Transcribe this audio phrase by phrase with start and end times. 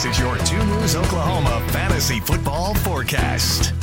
[0.00, 3.74] This is your 2 News Oklahoma fantasy football forecast.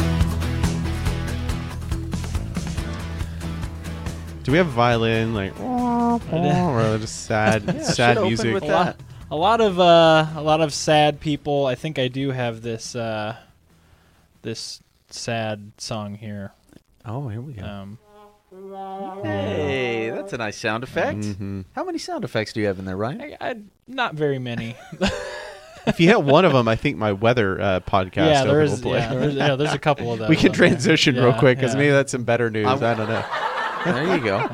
[4.42, 8.52] Do we have a violin like or just sad sad music?
[8.55, 9.00] with a lot,
[9.30, 11.68] a lot of uh, a lot of sad people.
[11.68, 13.36] I think I do have this uh,
[14.41, 14.81] this
[15.11, 16.52] sad song here.
[17.05, 17.63] Oh, here we go.
[17.63, 17.99] Um,
[19.23, 21.20] hey, that's a nice sound effect.
[21.20, 21.65] Mhm.
[21.75, 23.21] How many sound effects do you have in there, Ryan?
[23.21, 23.55] I, I
[23.88, 24.75] not very many.
[25.88, 28.68] If you hit one of them, I think my weather uh, podcast yeah, open there
[28.68, 29.00] will play.
[29.00, 30.30] Yeah, there's, yeah, there's a couple of those.
[30.30, 30.70] we can on there.
[30.70, 31.80] transition real quick because yeah.
[31.80, 32.68] maybe that's some better news.
[32.68, 33.54] I'm- I don't know.
[33.86, 34.49] There you go.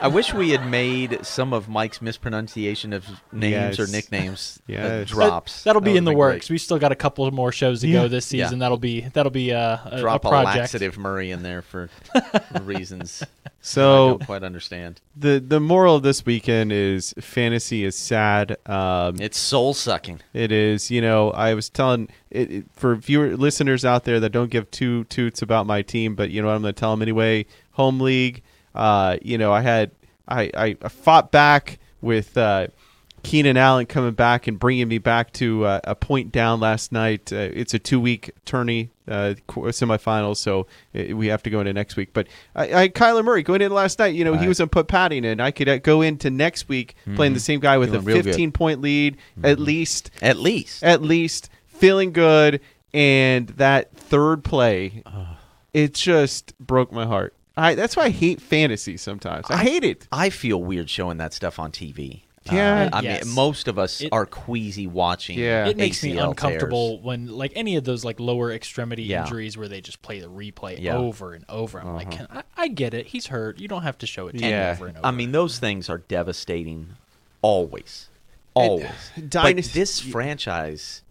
[0.00, 5.08] I wish we had made some of Mike's mispronunciation of names or nicknames Yes.
[5.08, 5.64] drops.
[5.64, 6.46] That'll be That in the works.
[6.46, 6.54] great.
[6.54, 8.02] We still got a couple more shows to Yeah.
[8.02, 8.46] go this Yeah.
[8.46, 8.60] season.
[8.60, 10.56] That'll be that'll be uh, a, Drop a a, project.
[10.58, 11.90] laxative Murray in there for
[12.62, 15.00] reasons So I So don't quite understand.
[15.16, 18.56] the the moral of this weekend is fantasy is sad.
[18.66, 20.20] Um, It's soul sucking.
[20.32, 20.90] It is.
[20.90, 24.70] You know, I was telling it, it- for viewer listeners out there that don't give
[24.70, 27.46] two toots about my team, but you know what I'm going to tell them anyway.
[27.72, 28.42] Home league.
[28.78, 29.90] Uh, you know, I had
[30.28, 30.50] I
[30.82, 32.68] I fought back with uh,
[33.24, 37.32] Keenan Allen coming back and bringing me back to uh, a point down last night.
[37.32, 41.72] Uh, it's a two week tourney uh, semifinals, so uh, we have to go into
[41.72, 42.10] next week.
[42.12, 44.14] But I, I Kyler Murray going in last night.
[44.14, 45.40] You know, he was to put padding in.
[45.40, 48.16] I could uh, go into next week playing the same guy with Feeling a real
[48.18, 48.24] good.
[48.26, 50.82] 15 point lead at least At least.
[50.84, 52.60] at least feeling good
[52.94, 55.02] and that third play
[55.74, 60.06] it just broke my heart I, that's why i hate fantasy sometimes i, hate it
[60.12, 62.22] I feel weird showing that stuff on TV.
[62.50, 62.88] Yeah.
[62.92, 63.24] Uh, I Yes.
[63.26, 65.38] mean, most of us It- are queasy watching.
[65.38, 65.66] Yeah.
[65.66, 69.24] it makes me ACL uncomfortable when like any of those like lower extremity Yeah.
[69.24, 70.94] injuries where they just play the replay Yeah.
[70.94, 71.04] Uh-huh.
[71.04, 71.78] over and over.
[71.78, 73.08] I'm like, can, I, I get it.
[73.08, 73.58] He's hurt.
[73.58, 74.66] You don't have to show it to Yeah.
[74.66, 75.06] me over and over.
[75.06, 76.94] I mean, those things are devastating.
[77.42, 78.08] Always,
[78.54, 78.88] always.
[79.14, 81.02] but Dynasty- this franchise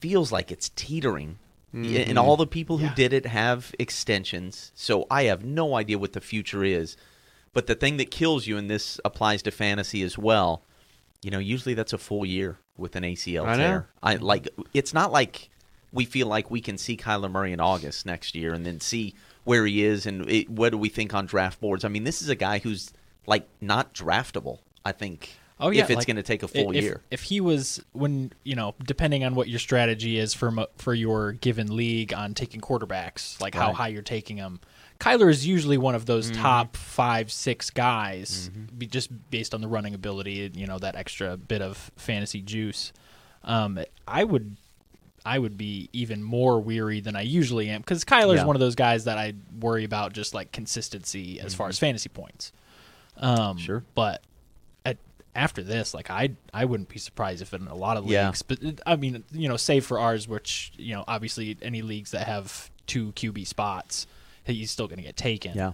[0.00, 1.38] feels like it's teetering,
[1.84, 2.18] and mm-hmm.
[2.18, 4.72] all the people who did it have extensions.
[4.74, 6.96] So I have no idea what the future is.
[7.52, 10.62] But the thing that kills you, and this applies to fantasy as well,
[11.22, 13.62] you know, usually that's a full year with an ACL I know.
[13.62, 13.88] tear.
[14.02, 14.48] I like.
[14.74, 15.50] It's not like
[15.92, 19.14] we feel like we can see Kyler Murray in August next year and then see
[19.44, 21.84] where he is and it, what do we think on draft boards.
[21.84, 22.92] I mean, this is a guy who's
[23.26, 24.58] like not draftable.
[24.84, 25.30] I think.
[25.58, 27.00] Oh yeah, if it's like, going to take a full if, year.
[27.10, 31.32] If he was when you know, depending on what your strategy is for for your
[31.32, 34.60] given league on taking quarterbacks, like how high you're taking them.
[35.00, 36.42] Kyler is usually one of those Mm-hmm.
[36.42, 40.50] top five, six guys, be, just based on the running ability.
[40.54, 42.92] You know that extra bit of fantasy juice.
[43.44, 43.78] Um,
[44.08, 44.56] I would,
[45.24, 48.44] I would be even more weary than I usually am because Kyler's Yeah.
[48.44, 52.08] one of those guys that I worry about just like consistency as far as fantasy
[52.08, 52.52] points.
[53.18, 53.58] Um, Mm-hmm.
[53.58, 53.84] Sure.
[53.94, 54.22] but
[55.36, 58.26] after this, like I, I wouldn't be surprised if in a lot of Yeah.
[58.26, 62.10] leagues, but I mean, you know, save for ours, which you know, obviously any leagues
[62.12, 64.06] that have two QB spots,
[64.44, 65.52] he's still going to get taken.
[65.56, 65.72] Yeah.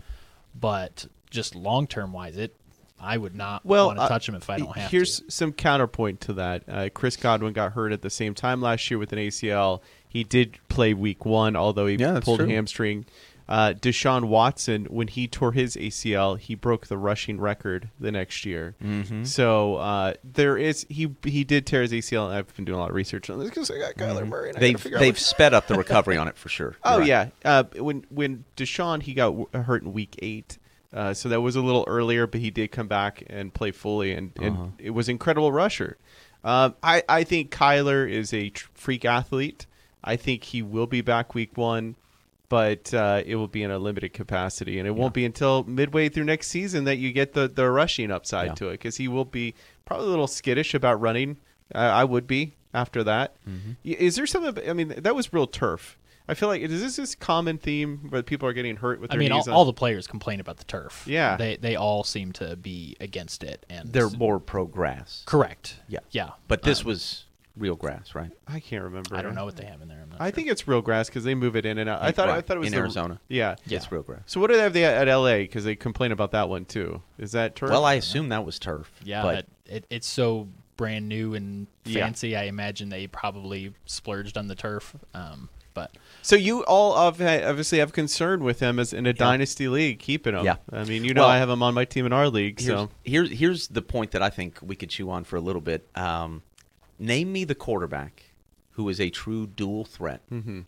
[0.59, 2.55] But just long term wise, it,
[3.01, 5.31] I would not well want to uh, touch him if I don't have here's to.
[5.31, 8.99] some counterpoint to that uh, chris godwin got hurt at the same time last year
[8.99, 13.05] with an acl he did play week one although he Yeah, pulled a hamstring
[13.53, 18.47] uh, Deshaun Watson, when he tore his ACL, he broke the rushing record the next
[18.47, 18.75] year.
[18.83, 19.25] Mm-hmm.
[19.25, 22.27] So uh, there is he he did tear his ACL.
[22.29, 24.51] And I've been doing a lot of research on this because I got Kyler Murray.
[24.51, 26.77] And They've they've sped up the recovery on it for sure.
[26.83, 27.07] Oh right.
[27.07, 30.57] yeah, uh, when when Deshaun he got w- hurt in week eight,
[30.95, 34.13] uh, so that was a little earlier, but he did come back and play fully,
[34.13, 34.67] and, and Uh-huh.
[34.79, 35.99] it was incredible rusher.
[36.43, 39.67] Um, I I think Kyler is a tr- freak athlete.
[40.03, 41.97] I think he will be back week one,
[42.53, 46.11] but uh, it will be in a limited capacity, and it won't be until midway
[46.11, 48.55] through next season that you get the the rushing upside Yeah.
[48.57, 49.55] to it because he will be
[49.87, 51.39] probably a little skittish about running.
[51.75, 53.37] Uh, I would be after that.
[53.49, 53.73] Mm-hmm.
[53.85, 54.69] Is there something?
[54.69, 55.97] I mean, that was real turf.
[56.29, 59.15] I feel like is this this common theme where people are getting hurt with I
[59.15, 59.49] their mean, all, on?
[59.49, 61.05] all the players complain about the turf.
[61.07, 61.37] Yeah.
[61.39, 65.23] they they all seem to be against it, and They're more pro grass.
[65.25, 65.77] correct.
[65.89, 66.01] Yeah.
[66.11, 66.31] yeah.
[66.49, 67.25] But this Um, was
[67.57, 68.31] real grass, right?
[68.49, 69.15] I can't remember.
[69.17, 70.01] I don't know what they have in there.
[70.03, 70.35] I'm not I sure.
[70.37, 72.03] think it's real grass because they move it in and out.
[72.03, 73.21] I thought I thought it was in the- Arizona.
[73.29, 73.57] Yeah.
[73.67, 74.23] It's real grass.
[74.27, 75.39] So what do they have there at LA?
[75.39, 77.03] Because they complain about that one too.
[77.19, 77.71] Is that turf?
[77.71, 78.91] Well, I assume that was turf.
[79.05, 82.05] Yeah, but it, it, it's so brand new and Yeah.
[82.05, 82.35] fancy.
[82.37, 84.95] I imagine they probably splurged on the turf.
[85.15, 90.01] Um, but so you all obviously have concern with him as in a dynasty league,
[90.01, 90.45] keeping him.
[90.45, 90.57] Yeah.
[90.71, 92.61] I mean, you know, Well, I have him on my team in our league.
[92.61, 95.41] here's, So here's here's the point that I think we could chew on for a
[95.41, 95.89] little bit.
[95.95, 96.43] Um,
[96.99, 98.25] name me the quarterback
[98.73, 100.61] who is a true dual threat, Mm-hmm.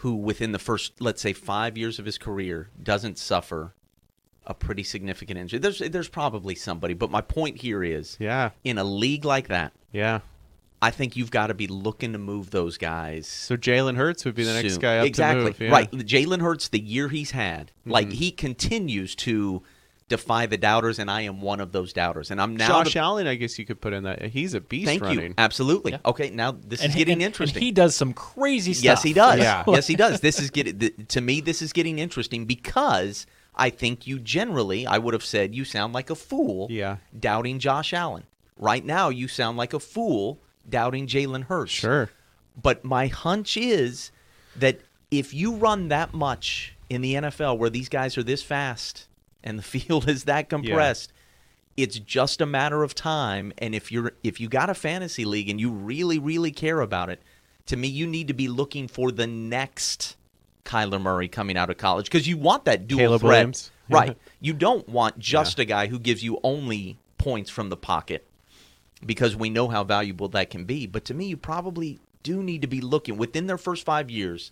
[0.00, 3.74] who within the first, let's say, five years of his career doesn't suffer
[4.46, 5.58] a pretty significant injury.
[5.58, 9.72] There's there's probably somebody, but my point here is, yeah, in a league like that,
[9.92, 10.20] yeah,
[10.80, 13.26] I think you've got to be looking to move those guys.
[13.26, 14.80] So Jalen Hurts would be the next soon.
[14.80, 15.44] guy up exactly.
[15.44, 15.60] to move.
[15.60, 15.70] yeah.
[15.70, 15.90] Right.
[15.90, 17.90] Jalen Hurts, the year he's had, Mm-hmm.
[17.90, 19.62] like he continues to
[20.08, 22.30] defy the doubters, and I am one of those doubters.
[22.30, 24.22] And I'm now Josh to- Allen, I guess you could put in that.
[24.26, 25.28] He's a beast Thank running.
[25.30, 25.34] you.
[25.36, 25.92] Absolutely.
[25.92, 25.98] Yeah.
[26.04, 27.56] Okay, now this and is getting and- interesting.
[27.56, 28.84] And he does some crazy stuff.
[28.84, 29.38] Yes, he does.
[29.40, 29.64] Yeah.
[29.66, 30.20] yes, he does.
[30.20, 31.40] This is getting th- to me.
[31.40, 33.26] This is getting interesting because
[33.56, 36.68] I think you generally, I would have said, you sound like a fool.
[36.70, 36.98] Yeah.
[37.18, 38.24] Doubting Josh Allen.
[38.58, 40.38] Right now, you sound like a fool
[40.68, 41.72] doubting Jalen Hurts.
[41.72, 42.10] Sure.
[42.60, 44.10] But my hunch is
[44.54, 44.80] that
[45.10, 49.08] if you run that much in the NFL, where these guys are this fast
[49.46, 51.12] and the field is that compressed.
[51.76, 55.48] It's just a matter of time, and if you're if you got a fantasy league
[55.48, 57.22] and you really really care about it,
[57.66, 60.16] to me you need to be looking for the next
[60.64, 63.70] Kyler Murray coming out of college because you want that dual Caleb threat, Williams.
[63.90, 64.16] right?
[64.40, 68.26] You don't want just a guy who gives you only points from the pocket
[69.04, 70.86] because we know how valuable that can be.
[70.86, 74.50] But to me, you probably do need to be looking within their first five years,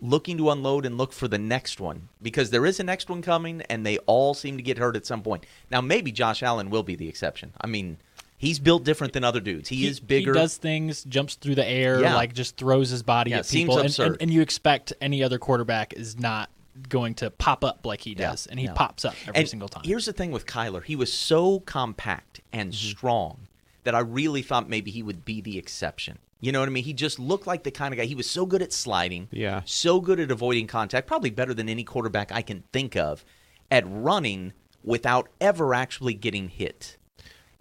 [0.00, 3.22] looking to unload and look for the next one because there is a next one
[3.22, 5.46] coming, and they all seem to get hurt at some point.
[5.70, 7.52] Now, maybe Josh Allen will be the exception.
[7.60, 7.98] I mean,
[8.36, 9.68] he's built different than other dudes.
[9.68, 10.32] He, is bigger.
[10.32, 12.14] He does things, jumps through the air, Yeah.
[12.16, 15.38] like just throws his body Yeah, at people, and, and, and you expect any other
[15.38, 16.50] quarterback is not
[16.88, 18.72] going to pop up like he Yeah, does, and he yeah.
[18.74, 19.84] pops up every And single time.
[19.84, 22.90] Here's the thing with Kyler: he was so compact and Mm-hmm.
[22.90, 23.38] strong
[23.84, 26.18] that I really thought maybe he would be the exception.
[26.40, 26.84] You know what I mean?
[26.84, 28.04] He just looked like the kind of guy.
[28.04, 29.62] He was so good at sliding, Yeah.
[29.64, 33.24] so good at avoiding contact, probably better than any quarterback I can think of
[33.70, 34.52] at running
[34.82, 36.96] without ever actually getting hit.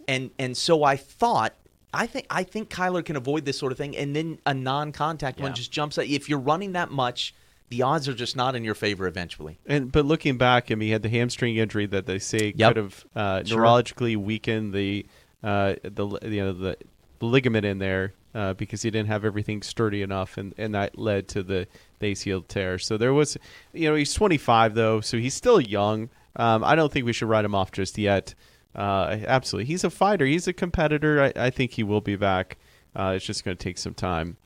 [0.08, 1.54] And and so I thought.
[1.96, 5.40] I think I think Kyler can avoid this sort of thing, and then a non-contact
[5.40, 6.00] one just jumps.
[6.00, 7.36] At, if you're running that much,
[7.70, 9.60] the odds are just not in your favor eventually.
[9.68, 12.70] And but looking back, I mean, he had the hamstring injury that they say Yep.
[12.70, 13.60] could have uh, Sure.
[13.60, 15.06] neurologically weakened the
[15.44, 16.78] uh, the you know the
[17.24, 21.28] ligament in there uh, because he didn't have everything sturdy enough, and, and that led
[21.30, 21.68] to the,
[22.00, 22.78] the ACL tear.
[22.80, 23.38] So there was,
[23.74, 26.10] you know, he's 25 though, so he's still young.
[26.36, 28.34] Um, I don't think we should write him off just yet.
[28.76, 30.26] Uh, absolutely, he's a fighter.
[30.26, 31.22] He's a competitor.
[31.24, 32.58] I, I think he will be back.
[32.96, 34.38] Uh, it's just going to take some time.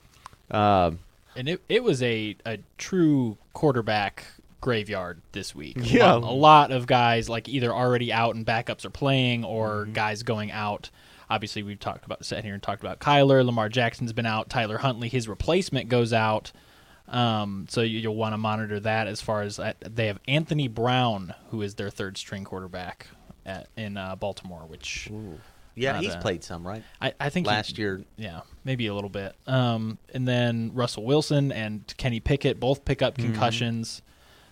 [0.50, 0.98] Um,
[1.36, 4.24] and it it was a a true quarterback
[4.60, 5.76] graveyard this week.
[5.78, 6.12] A Yeah.
[6.14, 9.92] lot, a lot of guys like either already out and backups are playing, or Mm-hmm.
[9.92, 10.90] guys going out.
[11.30, 13.44] Obviously, we've talked about sat here and talked about Kyler.
[13.44, 14.48] Lamar Jackson's been out.
[14.48, 16.52] Tyler Huntley, his replacement goes out.
[17.06, 20.68] Um, so you, you'll want to monitor that as far as uh, they have Anthony
[20.68, 23.06] Brown, who is their third string quarterback
[23.46, 25.08] at, in uh, Baltimore, which
[25.74, 26.82] Yeah, Not he's a- played some, right?
[27.00, 29.34] I, I think he- Last year, yeah, maybe a little bit.
[29.46, 34.02] Um, and then Russell Wilson and Kenny Pickett both pick up concussions.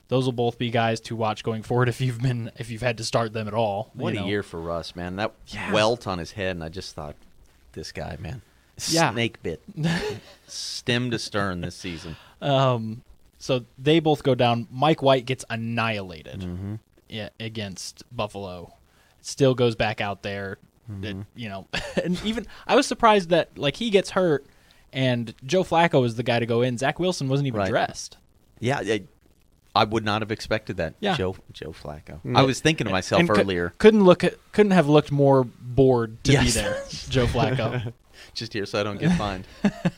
[0.09, 2.99] Those will both be guys to watch going forward if you've been if you've had
[2.99, 3.91] to start them at all.
[3.95, 5.17] What you a year for Russ, man.
[5.17, 5.73] That Yeah.
[5.73, 7.17] welt on his head, and I just thought,
[7.73, 8.43] this guy, man.
[8.89, 9.11] Yeah.
[9.13, 9.63] Snake bit.
[10.47, 12.17] Stem to stern this season.
[12.41, 13.03] Um,
[13.39, 14.69] so they both go down.
[14.71, 16.75] Mike White gets annihilated Mm-hmm.
[17.41, 18.75] against Buffalo.
[19.23, 20.59] Still goes back out there.
[20.91, 21.01] Mm-hmm.
[21.03, 21.67] That, you know,
[22.05, 24.47] and even I was surprised that like he gets hurt,
[24.93, 26.79] and Joe Flacco is the guy to go in.
[26.79, 27.71] Zach Wilson wasn't even Right.
[27.71, 28.19] dressed.
[28.61, 28.99] Yeah,
[29.77, 30.95] I would not have expected that.
[31.01, 31.15] Yeah.
[31.17, 32.19] Joe Joe Flacco.
[32.35, 35.45] I was thinking to myself And cou- earlier, couldn't look at, couldn't have looked more
[35.45, 36.45] bored to Yes.
[36.45, 37.93] be there, Joe Flacco.
[38.35, 39.47] just here so I don't get fined.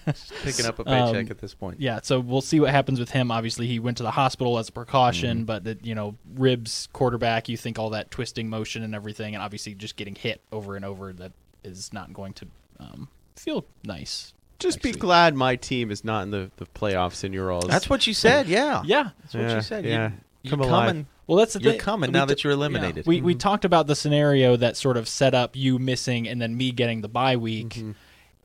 [0.07, 1.81] Just picking up a paycheck Um, at this point.
[1.81, 3.31] yeah, so we'll see what happens with him.
[3.31, 4.75] Obviously, he went to the hospital as a Mm-hmm.
[4.81, 9.35] precaution, but the, you know, ribs, quarterback, you think all that twisting motion and everything,
[9.35, 11.33] and obviously just getting hit over and over that
[11.65, 12.47] is not going to
[12.81, 14.35] um, feel nice.
[14.59, 17.67] Just be glad my team is not in the, the playoffs in your all's.
[17.69, 18.49] That's what you said.
[18.49, 19.11] Yeah, Yeah.
[19.23, 19.85] that's what Yeah, you said.
[19.85, 20.11] yeah.
[20.43, 21.07] You, Come you're coming.
[21.27, 21.81] Well, that's the You're thing.
[21.81, 22.57] coming now t- that you're yeah.
[22.57, 23.07] eliminated.
[23.07, 26.57] We we talked about the scenario that sort of set up you missing and then
[26.57, 27.71] me getting the bye week.
[27.71, 27.91] Mm-hmm.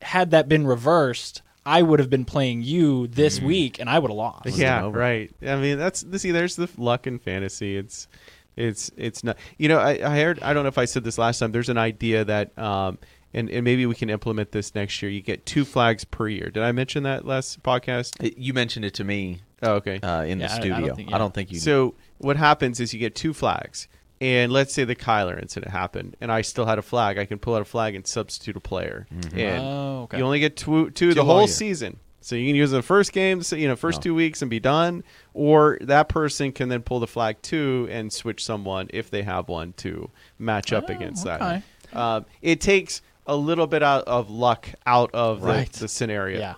[0.01, 3.47] Had that been reversed, I would have been playing you this Mm-hmm.
[3.47, 4.47] week, and I would have lost.
[4.57, 5.31] yeah, right.
[5.47, 6.31] I mean, that's see.
[6.31, 7.77] There's the luck in fantasy.
[7.77, 8.09] It's,
[8.57, 9.37] it's, it's not.
[9.57, 10.41] You know, I, I heard.
[10.43, 11.53] I don't know if I said this last time.
[11.53, 12.97] There's an idea that, um,
[13.33, 15.11] and and maybe we can implement this next year.
[15.11, 16.49] You get two flags per year.
[16.49, 18.33] Did I mention that last podcast?
[18.37, 19.99] You mentioned it to me Oh, okay.
[20.01, 20.75] uh, in Yeah, the I- I studio.
[20.75, 21.59] I don't don't think- think, you.
[21.59, 23.87] So what happens is you get two flags,
[24.21, 27.17] and let's say the Kyler incident happened, and I still had a flag.
[27.17, 29.37] I can pull out a flag and substitute a player, Mm-hmm.
[29.39, 30.17] and Oh, okay.
[30.17, 31.47] you only get two, two, the whole year.
[31.47, 31.97] season.
[32.21, 34.03] So you can use the first game, so, you know, first Oh.
[34.03, 38.13] two weeks and be done, or that person can then pull the flag too and
[38.13, 40.09] switch someone if they have one to
[40.39, 41.61] match up Oh, against okay.
[41.91, 41.97] that.
[41.99, 45.71] Um, it takes a little bit out of luck out of Right.
[45.71, 46.39] the, the scenario.
[46.39, 46.55] Yeah.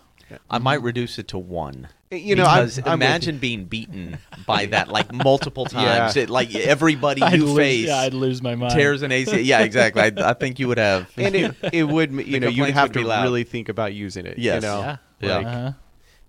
[0.50, 1.88] I might reduce it to one.
[2.12, 4.18] You know, I'm- because I'm imagine being beaten
[4.48, 6.16] by that like multiple times.
[6.16, 6.24] Yeah.
[6.24, 8.74] It, like everybody I'd you lose, face yeah, I'd lose my mind.
[8.74, 9.44] tears an ACL.
[9.46, 10.02] Yeah, exactly.
[10.02, 11.12] I, I think you would have.
[11.18, 14.38] and it, it would you know you'd have would to really think about using it.
[14.40, 14.64] Yes.
[14.64, 14.80] You know?
[14.80, 14.98] Yeah.
[15.22, 15.38] Yeah.
[15.38, 15.72] Like, Uh-huh.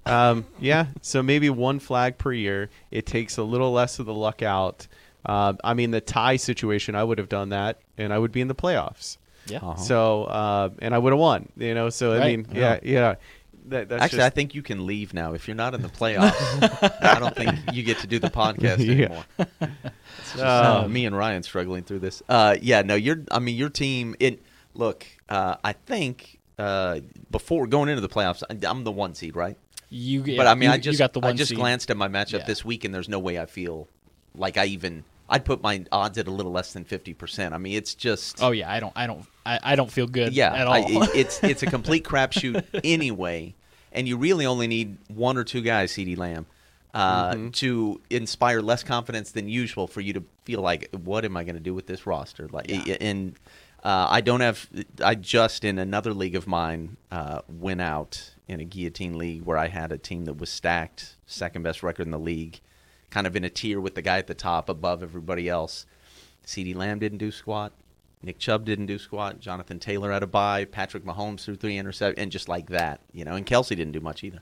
[0.09, 2.71] Um, yeah, so maybe one flag per year.
[2.93, 4.87] It takes a little less of the luck out.
[5.25, 8.41] Uh, I mean, the tie situation, I would have done that, and I would be
[8.41, 9.17] in the playoffs.
[9.49, 9.59] Yeah.
[9.59, 9.77] Uh-huh.
[9.77, 11.49] So, uh, and I would have won.
[11.57, 12.39] You know, so I Right.
[12.39, 13.15] mean, yeah, yeah.
[13.69, 16.35] That, that's Actually, I think you can leave now if you're not in the playoffs.
[17.03, 19.25] I don't think you get to do the podcast anymore.
[19.39, 22.23] It's just, Um, uh, me and Ryan struggling through this.
[22.29, 23.23] Uh, yeah, no, you're.
[23.31, 24.15] I mean, your team.
[24.21, 24.41] It
[24.75, 25.05] look.
[25.29, 27.01] Uh, I think uh,
[27.31, 29.57] before going into the playoffs, I- I'm the one seed, right?
[29.91, 31.59] You, yeah, but I mean, you, I just got the one I just seed.
[31.59, 32.47] glanced at my matchup Yeah.
[32.47, 33.89] this week, and there's no way I feel
[34.37, 35.05] like I even.
[35.29, 37.53] I'd put my odds at a little less than fifty percent.
[37.53, 38.41] I mean, it's just.
[38.41, 40.33] Oh yeah, I don't, I don't, I, I don't feel good.
[40.33, 40.75] yeah, at all.
[40.75, 43.55] I, it's it's a complete crapshoot anyway,
[43.93, 46.47] and you really only need one or two guys, CeeDee Lamb,
[46.95, 47.51] uh, Mm-hmm.
[47.51, 51.55] to inspire less confidence than usual for you to feel like, what am I going
[51.57, 52.49] to do with this roster?
[52.51, 53.35] Like, and
[53.85, 54.69] uh, I don't have.
[55.03, 59.59] I just in another league of mine uh, went out in a guillotine league where
[59.59, 62.61] I had a team that was stacked, second best record in the league,
[63.11, 65.85] kind of in a tier with the guy at the top above everybody else.
[66.47, 67.73] CeeDee Lamb didn't do squat.
[68.27, 69.39] Nick Chubb didn't do squat.
[69.39, 70.65] Jonathan Taylor had a bye.
[70.65, 73.35] Patrick Mahomes threw three interceptions, and just like that, you know.
[73.35, 74.41] And Kelce didn't do much either.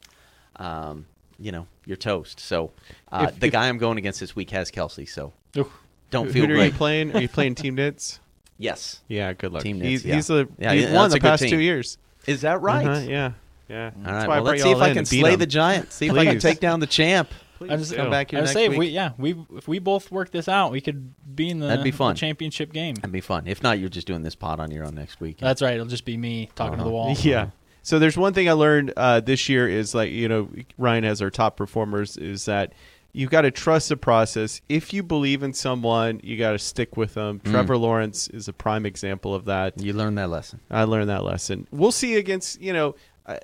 [0.57, 1.05] Um,
[1.39, 2.41] you know, you're toast.
[2.41, 2.73] So
[3.13, 5.07] uh, If- the if- guy I'm going against this week has Kelce.
[5.07, 5.71] So Oof.
[6.11, 7.15] don't feel who are you playing?
[7.15, 8.21] Are you playing Team Nits?
[8.57, 9.01] Yes.
[9.09, 9.65] Yeah, good luck.
[9.65, 10.15] Team he's, yeah.
[10.15, 11.51] he's a Yeah, he's yeah, won the past team.
[11.51, 11.99] two years.
[12.25, 12.87] Is that right?
[12.87, 13.33] Uh-huh, yeah,
[13.69, 13.91] yeah.
[14.07, 14.29] All right.
[14.29, 15.93] Well, let's see if I can slay the giant.
[15.93, 17.29] See if I can take down the champ.
[17.63, 18.79] I just, Come back here I was next say, if week.
[18.79, 21.85] we, yeah, we if we both work this out, we could be in the, That'd
[21.85, 22.95] be the championship game.
[22.97, 23.47] That'd be fun.
[23.47, 25.39] If not, you're just doing this pod on your own next week.
[25.39, 25.75] That's right.
[25.75, 27.15] It'll just be me talking to the wall.
[27.25, 27.51] Yeah.
[27.83, 31.21] So there's one thing I learned uh, this year is like you know Ryan has
[31.21, 32.73] our top performers is that
[33.13, 34.61] you got to trust the process.
[34.69, 37.41] If you believe in someone, you got to stick with them.
[37.45, 39.81] Trevor Lawrence is a prime example of that.
[39.81, 40.61] you learned that lesson.
[40.71, 41.69] I learned that lesson.
[41.71, 42.97] We'll see against you know.
[43.27, 43.39] I,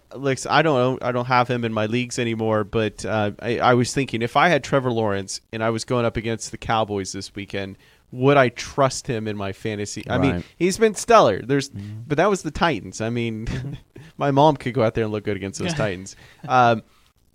[0.49, 3.95] I don't I don't have him in my leagues anymore, but uh, I, I was
[3.95, 7.35] thinking if I had Trevor Lawrence and I was going up against the Cowboys this
[7.35, 7.79] weekend,
[8.13, 10.05] would I trust him in my fantasy?
[10.09, 11.41] I mean, he's been stellar.
[11.43, 13.01] There's, but that was the Titans.
[13.01, 13.79] I mean,
[14.19, 16.17] my mom could go out there and look good against those Titans.
[16.47, 16.83] Um,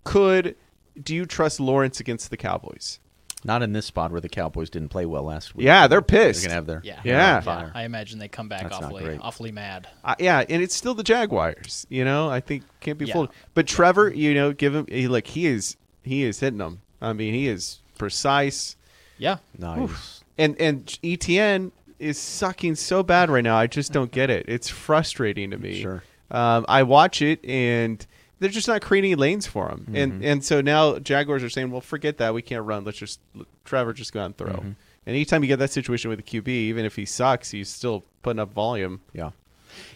[0.03, 0.55] could
[1.01, 2.99] do you trust Lawrence against the Cowboys?
[3.45, 5.65] Not in this spot where the Cowboys didn't play well last week.
[5.65, 6.41] Yeah, they're pissed.
[6.41, 6.99] They're gonna have their Yeah.
[7.03, 7.39] Yeah.
[7.41, 7.71] fire.
[7.75, 9.19] I imagine they come back That's not awfully, great.
[9.21, 9.87] awfully mad.
[10.03, 11.85] Uh, yeah, and it's still the Jaguars.
[11.89, 13.13] You know, I think can't be Yeah.
[13.13, 13.29] fooled.
[13.53, 16.81] But Trevor, you know, give him he, like he is he is hitting them.
[17.01, 18.75] I mean, he is precise,
[19.19, 19.37] Yeah.
[19.57, 20.23] Nice.
[20.39, 23.55] and and ETN is sucking so bad right now.
[23.57, 24.45] I just don't get it.
[24.47, 25.81] It's frustrating to me.
[25.81, 26.03] Sure.
[26.31, 28.05] Um, I watch it and.
[28.39, 30.23] They're just not creating any lanes for him, and mm-hmm.
[30.25, 32.33] and so now Jaguars are saying, "Well, forget that.
[32.33, 32.83] We can't run.
[32.83, 33.19] Let's just
[33.63, 34.73] Trevor just go out and throw." Mm-hmm.
[35.05, 38.03] And anytime you get that situation with a QB, even if he sucks, he's still
[38.23, 39.01] putting up volume.
[39.13, 39.31] Yeah.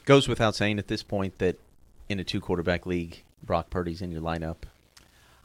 [0.05, 1.57] Goes without saying at this point that
[2.09, 4.57] in a two quarterback league, Brock Purdy's in your lineup.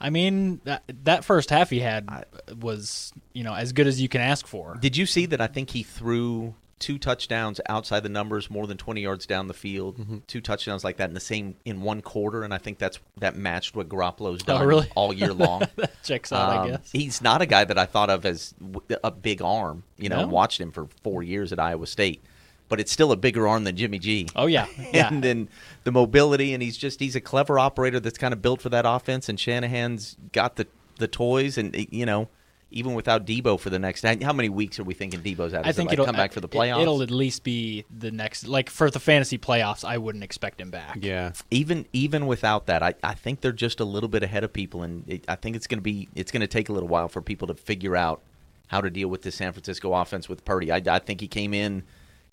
[0.01, 2.27] I mean, that, that first half he had
[2.61, 4.77] was, you know, as good as you can ask for.
[4.81, 5.41] Did you see that?
[5.41, 9.55] I think he threw two touchdowns outside the numbers, more than twenty yards down the
[9.55, 9.97] field.
[9.99, 10.19] Mm-hmm.
[10.27, 13.35] Two touchdowns like that in the same in one quarter, and I think that's that
[13.37, 14.89] matched what Garoppolo's done Oh, really?
[14.95, 15.63] all year long.
[15.77, 16.93] that checks out, I Um, guess.
[16.93, 18.55] He's not a guy that I thought of as
[19.03, 19.83] a big arm.
[19.97, 20.27] You know, No?
[20.29, 22.23] watched him for four years at Iowa State,
[22.69, 24.29] but it's still a bigger arm than Jimmy G.
[24.37, 25.09] Oh yeah, yeah.
[25.09, 25.49] and then
[25.85, 28.85] the mobility, and he's just he's a clever operator that's kind of built for that
[28.87, 29.29] offense.
[29.31, 30.67] And Shanahan's got the
[30.99, 32.29] the toys, and you know,
[32.71, 35.65] even without Deebo for the next, how many weeks are we thinking Deebo's out?
[35.65, 36.83] I Is it think like it'll come back for the playoffs.
[36.83, 39.85] It'll at least be the next, like for the fantasy playoffs.
[39.85, 40.99] I wouldn't expect him back.
[41.01, 44.53] Yeah, even even without that, I, I think they're just a little bit ahead of
[44.53, 46.89] people, and it, I think it's going to be it's going to take a little
[46.89, 48.23] while for people to figure out
[48.67, 50.73] how to deal with the San Francisco offense with Purdy.
[50.73, 51.85] I, I think he came in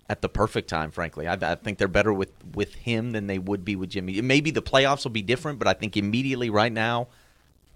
[0.10, 0.90] at the perfect time.
[0.92, 4.20] Frankly, I, I think they're better with with him than they would be with Jimmy.
[4.22, 7.10] Maybe the playoffs will be different, but I think immediately right now,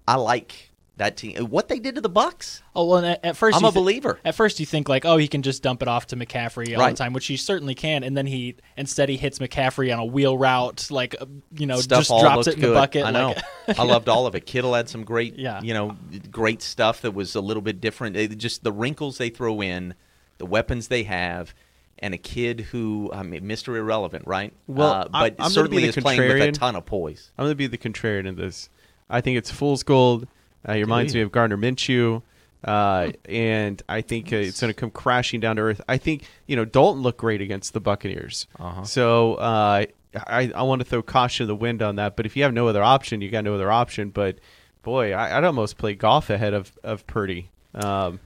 [0.08, 1.36] I like that team.
[1.46, 2.62] What they did to the Bucs.
[2.74, 4.18] Oh well, at, at 1st I'm you a believer.
[4.24, 6.80] At first, you think like, oh, he can just dump it off to McCaffrey all
[6.82, 6.90] Right.
[6.92, 8.02] the time, which he certainly can.
[8.02, 11.26] And then he instead he hits McCaffrey on a wheel route, like uh,
[11.56, 12.70] you know, stuff just all drops it in good.
[12.70, 13.04] the bucket.
[13.04, 13.34] I know.
[13.68, 14.46] like- I loved all of it.
[14.46, 15.60] Kittle had some great, Yeah.
[15.60, 15.96] you know,
[16.30, 18.16] great stuff that was a little bit different.
[18.16, 19.94] It- just the wrinkles they throw in,
[20.38, 21.54] the weapons they have,
[21.98, 23.76] and a kid who, I mean, Mr.
[23.76, 24.52] Irrelevant, right?
[24.66, 26.86] Well, uh, I- but I'm gonna be certainly the is playing with a ton of
[26.86, 27.32] poise.
[27.36, 28.68] I'm going to be the contrarian in this.
[29.10, 30.26] I think it's fool's gold.
[30.68, 32.22] Uh, it reminds me of Gardner Minshew.
[32.64, 35.80] Uh, and I think uh, it's going to come crashing down to earth.
[35.88, 38.46] I think, you know, Dalton looked great against the Buccaneers.
[38.58, 38.82] Uh-huh.
[38.82, 39.84] So uh,
[40.26, 42.16] I, I want to throw caution to the wind on that.
[42.16, 44.10] But if you have no other option, you got no other option.
[44.10, 44.38] But
[44.82, 47.50] boy, I, I'd almost play golf ahead of of Purdy.
[47.74, 48.18] Um,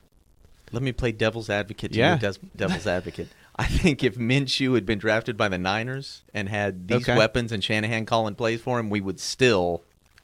[0.72, 1.92] Let me play devil's advocate.
[1.92, 2.18] To Yeah.
[2.22, 3.28] you, devil's advocate.
[3.56, 7.16] I think if Minshew had been drafted by the Niners and had these Okay.
[7.18, 9.82] weapons and Shanahan calling plays for him, we would still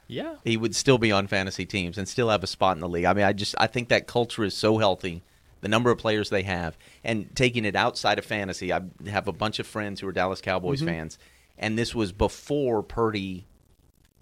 [0.09, 0.37] Yeah.
[0.45, 3.05] he would still be on fantasy teams and still have a spot in the league.
[3.05, 5.23] I mean, I just I think that culture is so healthy.
[5.63, 9.33] The number of players they have, and taking it outside of fantasy, I have a
[9.33, 10.89] bunch of friends who are Dallas Cowboys mm-hmm.
[10.89, 11.19] fans,
[11.59, 13.47] and this was before Purdy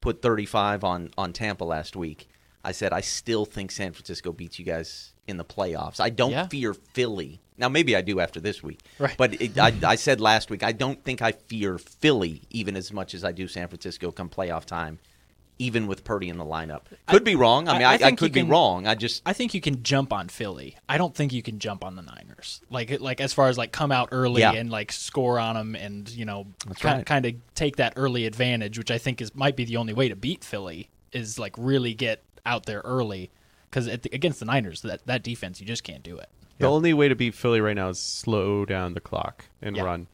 [0.00, 2.28] put 35 on on Tampa last week.
[2.64, 6.00] I said I still think San Francisco beats you guys in the playoffs.
[6.00, 6.46] I don't Yeah.
[6.46, 7.40] fear Philly.
[7.58, 8.80] Now maybe I do after this week.
[8.98, 9.14] Right.
[9.16, 12.92] But it, I, I said last week I don't think I fear Philly even as
[12.92, 14.98] much as I do San Francisco come playoff time,
[15.58, 16.82] even with Purdy in the lineup.
[17.06, 17.68] Could be wrong.
[17.68, 18.86] I mean, I- I, I I, think you could be can- wrong.
[18.86, 20.76] I just I think you can jump on Philly.
[20.88, 22.60] I don't think you can jump on the Niners.
[22.70, 24.52] Like like as far as like come out early Yeah.
[24.52, 27.06] and like score on them and you know That's ki- right.
[27.06, 30.08] kind of take that early advantage, which I think is might be the only way
[30.08, 33.30] to beat Philly is like really get out there early
[33.70, 36.28] because against the Niners that that defense you just can't do it.
[36.58, 39.82] The only way to beat Philly right now is slow down the clock and Yeah.
[39.84, 40.06] run,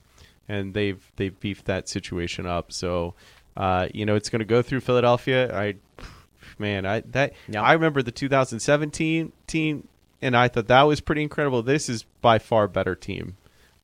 [0.48, 2.72] and they've they've beefed that situation up.
[2.72, 3.14] So,
[3.60, 5.54] uh, you know, it's going to go through Philadelphia.
[5.54, 5.74] I,
[6.58, 7.60] man, I that Yeah.
[7.62, 9.86] I remember the 2017 team,
[10.22, 11.62] and I thought that was pretty incredible.
[11.62, 13.36] This is by far better team,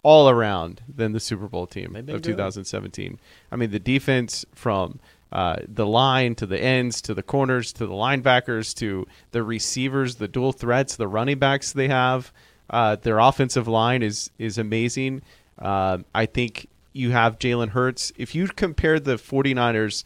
[0.03, 2.25] all around than the Super Bowl team of good.
[2.25, 3.21] 2017.
[3.53, 4.99] I mean, the defense from
[5.31, 10.15] uh, the line to the ends to the corners to the linebackers to the receivers,
[10.15, 12.33] the dual threats, the running backs they have.
[12.71, 15.21] Uh, their offensive line is is amazing.
[15.59, 18.13] Um I think you have Jalen Hurts.
[18.17, 20.05] If you compare the 49ers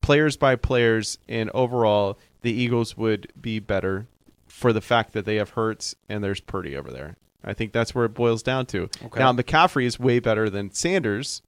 [0.00, 4.06] players by players and overall, the Eagles would be better
[4.46, 7.16] for the fact that they have Hurts and there's Purdy over there.
[7.44, 8.88] I think that's where it boils down to.
[9.06, 9.20] Okay.
[9.20, 11.42] Now McCaffrey is way better than Sanders,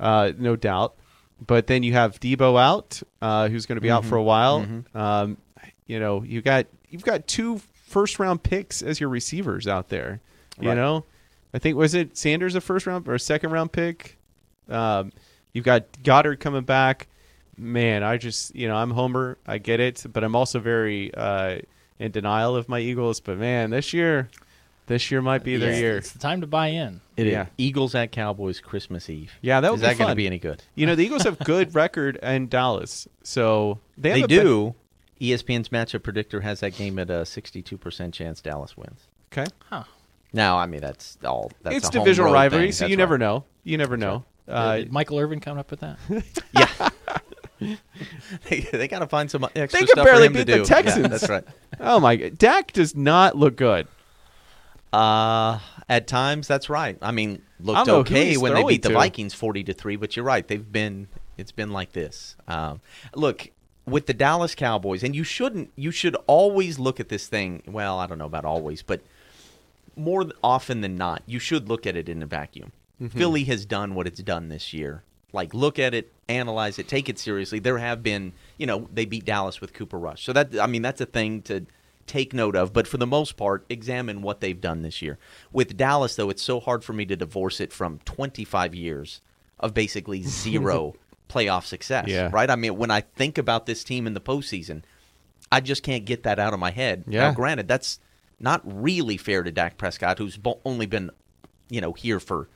[0.00, 0.94] uh, no doubt.
[1.44, 4.08] But then you have Deebo out, uh, who's going to be out Mm-hmm.
[4.10, 4.66] for a while.
[4.94, 5.36] Um,
[5.86, 10.20] you know, you got you've got two first round picks as your receivers out there.
[10.58, 10.74] You Right.
[10.76, 11.04] know,
[11.52, 14.15] I think was it Sanders a first round or a second round pick?
[14.68, 15.12] Um,
[15.52, 17.08] you've got Goedert coming back.
[17.58, 19.38] Man, I just you know I'm Homer.
[19.46, 21.58] I get it, but I'm also very uh,
[21.98, 23.20] in denial of my Eagles.
[23.20, 24.28] But man, this year,
[24.88, 25.96] this year might be their It's- year.
[25.96, 27.00] It's the time to buy in.
[27.16, 27.46] It is Yeah.
[27.56, 29.32] Eagles at Cowboys Christmas Eve.
[29.40, 30.62] Yeah, that would is be that going to be any good?
[30.74, 34.74] You know, the Eagles have good record in Dallas, so they, They do.
[35.18, 39.00] ESPN's matchup predictor has that game at a 62% chance Dallas wins.
[39.32, 39.84] okay, Huh.
[40.34, 41.50] Now, I mean that's all.
[41.62, 42.72] That's it's a home divisional rivalry, thing.
[42.72, 43.44] so That's you never know.
[43.64, 44.24] You never know.
[44.48, 45.98] Uh, Did Michael Irvin come up with that?
[46.52, 46.88] Yeah.
[48.50, 50.58] they they got to find some extra They could stuff barely for him to beat
[50.58, 50.64] the.
[50.64, 51.02] Texans.
[51.02, 51.44] Yeah, that's right.
[51.80, 52.38] oh my, God.
[52.38, 53.88] Dak does not look good.
[54.92, 56.98] Uh, at times, that's right.
[57.00, 58.94] I mean, I looked don't know who okay when they throwing beat the to.
[58.94, 60.46] Vikings forty to three, but you're right.
[60.46, 62.36] They've been it's been like this.
[62.46, 62.80] Um,
[63.14, 63.48] look
[63.86, 65.70] with the Dallas Cowboys, and you shouldn't.
[65.76, 67.62] You should always look at this thing.
[67.66, 69.00] Well, I don't know about always, but
[69.96, 72.72] more often than not, you should look at it in a vacuum.
[73.00, 73.18] Mm-hmm.
[73.18, 75.02] Philly has done what it's done this year.
[75.32, 77.58] Like, look at it, analyze it, take it seriously.
[77.58, 80.24] There have been, you know, they beat Dallas with Cooper Rush.
[80.24, 81.66] So that, I mean, that's a thing to
[82.06, 82.72] take note of.
[82.72, 85.18] But for the most part, examine what they've done this year.
[85.52, 89.20] With Dallas, though, it's so hard for me to divorce it from 25 years
[89.60, 90.94] of basically zero
[91.28, 92.06] playoff success.
[92.08, 92.30] Yeah.
[92.32, 92.48] Right?
[92.48, 94.82] I mean, when I think about this team in the postseason,
[95.50, 97.04] I just can't get that out of my head.
[97.06, 97.28] Yeah.
[97.28, 98.00] Now, granted, that's
[98.40, 101.10] not really fair to Dak Prescott, who's only been,
[101.68, 102.48] you know, here for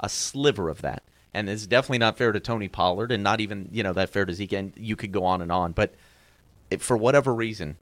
[0.00, 1.02] a sliver of that,
[1.34, 4.24] and it's definitely not fair to Tony Pollard, and not even you know that fair
[4.24, 4.52] to Zeke.
[4.52, 5.94] And you could go on and on, but
[6.70, 7.76] it, for whatever reason,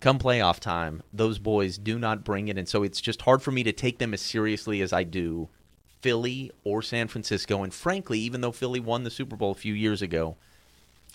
[0.00, 3.50] come playoff time, those boys do not bring it, and so it's just hard for
[3.50, 5.48] me to take them as seriously as I do
[6.00, 7.62] Philly or San Francisco.
[7.62, 10.36] And frankly, even though Philly won the Super Bowl a few years ago,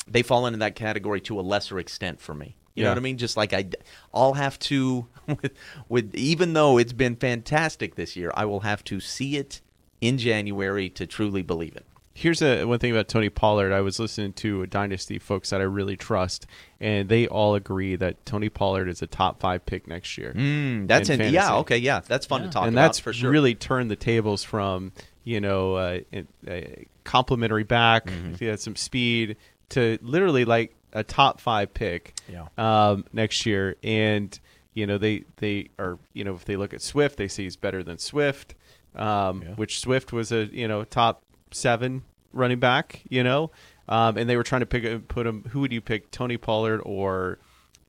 [0.07, 2.55] they fall into that category to a lesser extent for me.
[2.75, 3.17] You know what I mean?
[3.19, 3.65] Just like I,
[4.13, 5.51] I'll have to with,
[5.89, 9.61] with even though it's been fantastic this year, I will have to see it
[10.07, 11.85] in January to truly believe it.
[12.15, 13.71] Here's a one thing about Tony Pollard.
[13.71, 16.45] I was listening to a Dynasty folks that I really trust,
[16.79, 20.31] and they all agree that Tony Pollard is a top five pick next year.
[20.35, 22.47] Mm, that's in in, yeah, okay, yeah, that's fun Yeah.
[22.47, 23.31] to talk and about that's for sure.
[23.31, 24.91] really turned the tables from
[25.23, 25.99] you know uh,
[26.47, 28.35] a complimentary back, Mm-hmm.
[28.35, 29.35] he had some speed
[29.69, 32.45] to literally like a top five pick Yeah.
[32.59, 33.75] um, next year.
[33.83, 34.39] And
[34.75, 37.55] you know they they are you know if they look at Swift, they see he's
[37.55, 38.53] better than Swift,
[38.95, 39.49] um, Yeah.
[39.55, 43.01] which Swift was a you know top seven running back.
[43.09, 43.51] You know,
[43.87, 45.43] um, and they were trying to pick a, put him.
[45.49, 47.39] Who would you pick, Tony Pollard or?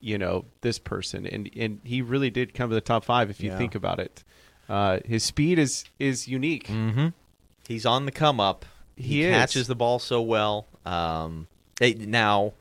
[0.01, 3.39] You know this person, and and he really did come to the top five if
[3.41, 3.57] you Yeah.
[3.57, 4.23] think about it.
[4.69, 6.67] Uh, his speed is is unique.
[6.67, 7.07] Mm-hmm.
[7.67, 8.65] He's on the come up.
[8.95, 9.33] He, He is.
[9.35, 10.67] catches the ball so well.
[10.85, 11.47] Um,
[11.81, 12.53] eh, now,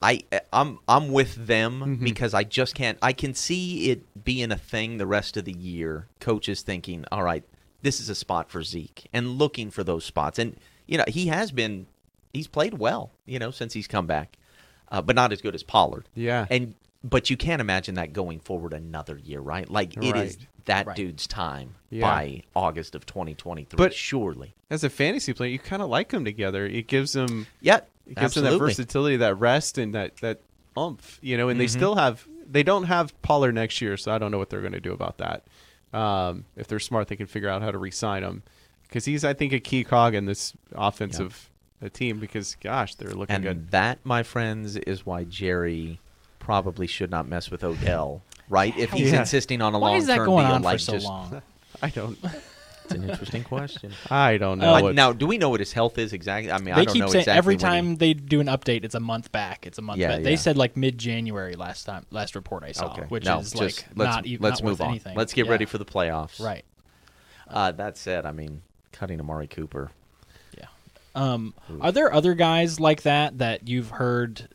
[0.00, 2.04] I I'm I'm with them Mm-hmm.
[2.04, 2.98] because I just can't.
[3.00, 6.08] I can see it being a thing the rest of the year.
[6.18, 7.44] Coaches thinking, all right,
[7.82, 10.38] this is a spot for Zeke, and looking for those spots.
[10.38, 11.86] And you know, he has been,
[12.32, 14.36] he's played well, you know, since he's come back,
[14.90, 16.08] uh, but not as good as Pollard.
[16.14, 16.46] Yeah.
[16.50, 19.68] And but you can't imagine that going forward another year, right?
[19.68, 20.46] Like it is Right.
[20.66, 20.96] that Right.
[20.96, 22.02] dude's time Yeah.
[22.02, 23.76] by August of 2023.
[23.76, 26.64] But- surely, As a fantasy player, you kind of like them together.
[26.66, 30.40] It gives them yeah, it gives them that versatility, that rest, and that that
[30.78, 31.18] oomph.
[31.22, 31.62] You know, and Mm-hmm.
[31.62, 34.60] they still have they don't have Pollard next year, so I don't know what they're
[34.60, 35.44] going to do about that.
[35.92, 38.42] Um, if they're smart, they can figure out how to re-sign him
[38.88, 41.50] because he's, I think, a key cog in this offensive
[41.84, 42.18] uh team.
[42.18, 43.70] Because gosh, they're looking And good.
[43.72, 46.00] that, my friends, is why Jerry
[46.38, 48.76] probably should not mess with Odell, right?
[48.76, 49.20] If he's Yeah.
[49.20, 51.42] insisting on a long term deal, like for so just, long?
[51.82, 52.18] I don't.
[52.84, 53.92] It's an interesting question.
[54.10, 54.74] I don't know.
[54.74, 56.50] Uh, what- now, do we know what his health is exactly?
[56.52, 58.40] I mean, I they don't keep know saying exactly every when he- time they do
[58.40, 59.66] an update, it's a month back.
[59.66, 60.18] It's a month Yeah, back.
[60.18, 60.24] yeah.
[60.24, 63.52] They said like mid January last time, last report I saw, okay, which no, is
[63.52, 64.90] just like let's, not even let's not move worth on.
[64.90, 65.16] anything.
[65.16, 65.52] Let's get Yeah.
[65.52, 66.40] ready for the playoffs.
[66.42, 66.64] right.
[67.48, 69.90] Uh, that said, I mean, cutting Amari Cooper.
[70.56, 70.66] Yeah.
[71.14, 74.48] Um, are there other guys like that that you've heard,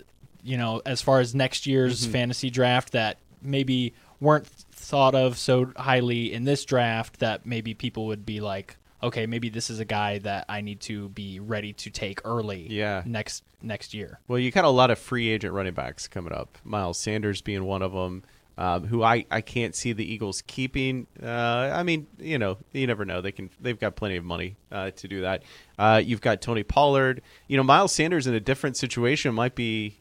[0.43, 2.11] you know, as far as next year's Mm-hmm.
[2.11, 8.07] fantasy draft that maybe weren't thought of so highly in this draft that maybe people
[8.07, 11.73] would be like, okay, maybe this is a guy that I need to be ready
[11.73, 12.67] to take early.
[12.69, 13.03] Yeah.
[13.05, 14.19] Next next year.
[14.27, 16.57] Well, you got a lot of free agent running backs coming up.
[16.63, 18.23] Miles Sanders being one of them,
[18.57, 21.07] um, who I, I can't see the Eagles keeping.
[21.21, 23.21] Uh, I mean, you know, you never know.
[23.21, 23.49] They can.
[23.59, 25.43] They've got plenty of money uh, to do that.
[25.77, 27.21] Uh, you've got Tony Pollard.
[27.47, 29.97] You know, Miles Sanders in a different situation might be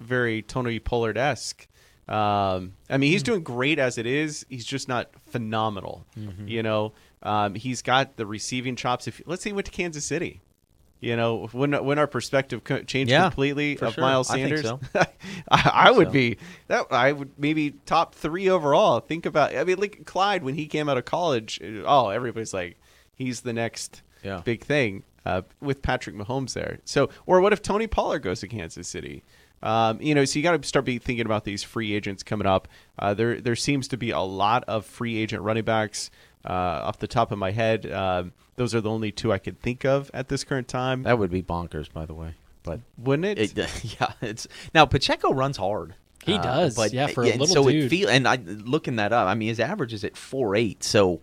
[0.00, 1.66] very Tony Pollard esque.
[2.08, 4.46] Um, I mean, he's doing great as it is.
[4.48, 6.06] He's just not phenomenal.
[6.46, 6.92] You know,
[7.22, 9.06] um, he's got the receiving chops.
[9.06, 10.40] If let's say he went to Kansas City,
[11.00, 14.02] you know, when when our perspective co- changed Yeah, completely of sure.
[14.02, 14.80] Miles I Sanders, so.
[14.94, 15.06] I,
[15.50, 16.12] I would so.
[16.12, 16.86] be that.
[16.90, 19.00] I would maybe top three overall.
[19.00, 19.54] Think about.
[19.54, 21.60] I mean, like Clyde when he came out of college.
[21.84, 22.78] Oh, everybody's like,
[23.14, 24.40] he's the next Yeah.
[24.44, 26.78] big thing uh, with Patrick Mahomes there.
[26.84, 29.22] So, or what if Tony Pollard goes to Kansas City?
[29.62, 32.46] Um, you know, so you got to start be thinking about these free agents coming
[32.46, 32.68] up.
[32.98, 36.10] Uh, there, there seems to be a lot of free agent running backs.
[36.44, 36.52] Uh,
[36.84, 39.84] off the top of my head, um, those are the only two I could think
[39.84, 41.02] of at this current time.
[41.02, 42.34] That would be bonkers, by the way.
[42.62, 43.58] But Wouldn't it?
[43.58, 45.92] it, yeah, it's now Pacheco runs hard.
[45.92, 47.84] Uh, He does, but yeah, for a little so dude.
[47.84, 49.26] it feel and I looking that up.
[49.26, 50.84] I mean, his average is at four eight.
[50.84, 51.20] So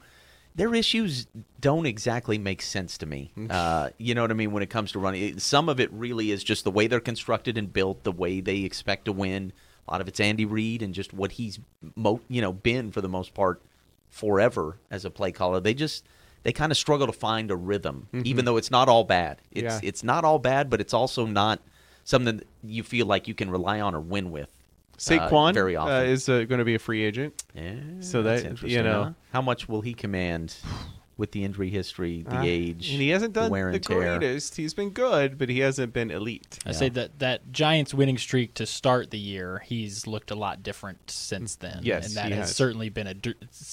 [0.55, 1.27] their issues
[1.59, 3.31] don't exactly make sense to me.
[3.37, 3.47] Mm.
[3.51, 5.37] Uh, you know what I mean when it comes to running.
[5.39, 8.59] Some of it really is just the way they're constructed and built, the way they
[8.59, 9.51] expect to win.
[9.87, 11.59] A lot of it's Andy Reid and just what he's
[11.95, 13.61] mo- you know been for the most part
[14.09, 15.59] forever as a play caller.
[15.59, 16.05] They just
[16.43, 19.41] they kind of struggle to find a rhythm, even though it's not all bad.
[19.51, 19.83] It's Mm-hmm.
[19.83, 19.89] Yeah.
[19.89, 21.59] it's not all bad, but it's also not
[22.03, 24.49] something that you feel like you can rely on or win with.
[24.95, 27.43] Uh, Saquon very uh, is uh, going to be a free agent.
[27.53, 29.12] Yeah, So that, interesting, you know- huh?
[29.31, 30.55] how much will he command
[31.17, 33.84] with the injury history, the Uh, age, and he hasn't the done wear the and
[33.86, 34.17] tear?
[34.19, 34.58] greatest.
[34.58, 36.60] He's been good, but he hasn't been elite.
[36.65, 36.73] I Yeah.
[36.75, 41.10] say that that Giants winning streak to start the year, he's looked a lot different
[41.10, 41.79] since then.
[41.84, 42.55] Yes, and that he has, has.
[42.58, 43.15] certainly been a.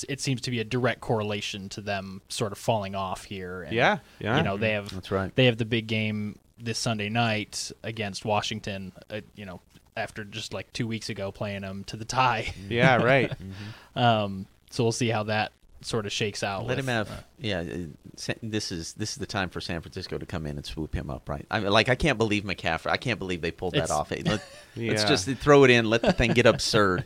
[0.09, 3.63] It seems to be a direct correlation to them sort of falling off here.
[3.63, 4.37] And, Yeah, yeah.
[4.37, 5.35] You know they have That's right.
[5.35, 8.93] They have the big game this Sunday night against Washington.
[9.11, 9.61] Uh, you know
[9.97, 12.53] after just like two weeks ago playing them to the tie.
[12.69, 13.33] Yeah, right.
[13.95, 15.53] Um, so we'll see how that
[15.83, 16.61] sort of shakes out.
[16.67, 17.11] Let with, him have.
[17.11, 20.57] uh, yeah, uh, this is this is the time for San Francisco to come in
[20.57, 21.45] and swoop him up, right?
[21.51, 22.91] I mean, like I can't believe McCaffrey.
[22.91, 24.09] I can't believe they pulled that It's- off.
[24.09, 24.43] Hey, let, us
[24.77, 25.05] Yeah.
[25.07, 25.91] just throw it in.
[25.91, 27.05] Let the thing get absurd.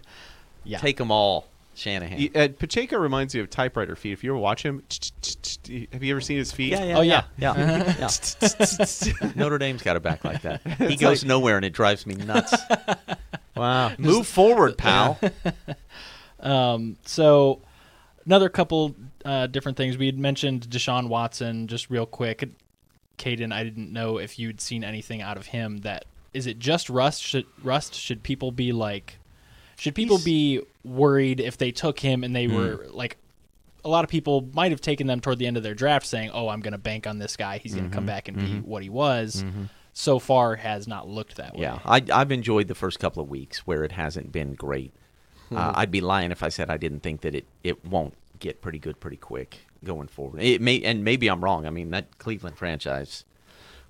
[0.64, 0.78] yeah.
[0.78, 2.18] Take them all, Shanahan.
[2.18, 4.12] He- uh, Pacheco reminds me of typewriter feet.
[4.12, 4.82] If you ever watch him,
[5.92, 6.72] have you ever seen his feet?
[6.72, 7.54] yeah, yeah, Oh, yeah, yeah.
[7.98, 8.08] yeah.
[9.06, 9.32] yeah.
[9.36, 10.62] Notre Dame's got a back like that.
[10.78, 12.54] He goes nowhere, and it drives me nuts.
[13.56, 13.92] Wow.
[13.96, 15.18] Move forward, pal.
[16.40, 17.62] Um, so
[18.26, 19.96] another couple uh, different things.
[19.96, 22.48] We had mentioned Deshaun Watson just real quick.
[23.16, 26.90] Cayden, I didn't know if you'd seen anything out of him that is it just
[26.90, 29.16] rust should rust should people be like
[29.76, 32.54] should people He's- be worried if they took him and they Hmm.
[32.54, 33.16] were like
[33.84, 36.30] a lot of people might have taken them toward the end of their draft saying,
[36.32, 37.58] "Oh, I'm going to bank on this guy.
[37.58, 37.94] He's going to Mm-hmm.
[37.94, 39.44] come back and be what he was."
[39.92, 41.62] So far has not looked that way.
[41.62, 44.92] Yeah, I, I've enjoyed the first couple of weeks where it hasn't been great.
[45.50, 48.60] Uh, I'd be lying if I said I didn't think that it, it won't get
[48.60, 50.42] pretty good pretty quick going forward.
[50.42, 51.64] It may and maybe I'm wrong.
[51.64, 53.24] I mean that Cleveland franchise,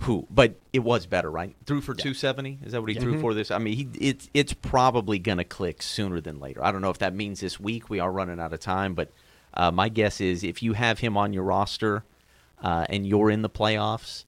[0.00, 1.54] who, but it was better, right?
[1.64, 2.58] Threw for 270.
[2.64, 3.50] Is that what he threw for this?
[3.50, 6.62] I mean, he it's it's probably gonna click sooner than later.
[6.62, 7.88] I don't know if that means this week.
[7.88, 9.10] We are running out of time, but
[9.54, 12.04] uh, my guess is if you have him on your roster
[12.62, 14.24] uh, and you're in the playoffs,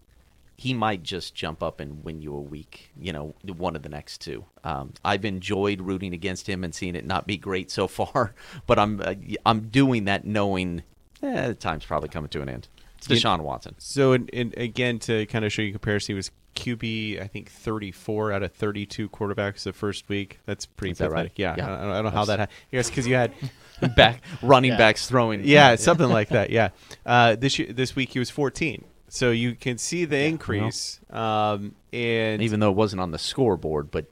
[0.57, 2.91] he might just jump up and win you a week.
[2.99, 4.45] You know, one of the next two.
[4.65, 8.35] Um, I've enjoyed rooting against him and seeing it not be great so far,
[8.67, 10.83] but I'm uh, I'm doing that knowing
[11.23, 12.69] eh, the time's probably coming to an end.
[12.99, 13.75] It's You- Deshaun Watson.
[13.79, 17.51] So, in, in, again, to kind of show you comparison, he was QB, I think,
[17.51, 20.41] 34 out of 32 quarterbacks the first week.
[20.47, 21.31] That's pretty Is that pathetic.
[21.31, 21.33] right?
[21.37, 21.55] Yeah.
[21.57, 21.65] Yeah.
[21.65, 22.59] I, don't, I don't know how that happened.
[22.73, 23.33] Yes, because you had,
[23.97, 24.77] Back running Yeah.
[24.79, 25.45] backs throwing.
[25.45, 26.51] yeah, something like that.
[26.51, 26.71] Yeah.
[27.07, 28.85] Uh, this year, this week he was 14.
[29.09, 31.01] So you can see the increase.
[31.11, 34.07] Um, and even though it wasn't on the scoreboard, but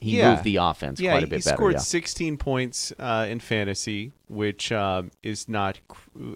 [0.00, 0.30] he Yeah.
[0.30, 1.50] moved the offense yeah, quite a he bit better.
[1.50, 1.78] He scored yeah.
[1.80, 5.80] 16 points uh, in fantasy, which um, is not.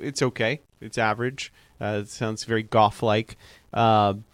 [0.02, 0.60] It's okay.
[0.80, 1.52] It's average.
[1.82, 3.36] Uh, it sounds very Goff like.
[3.72, 4.24] Um,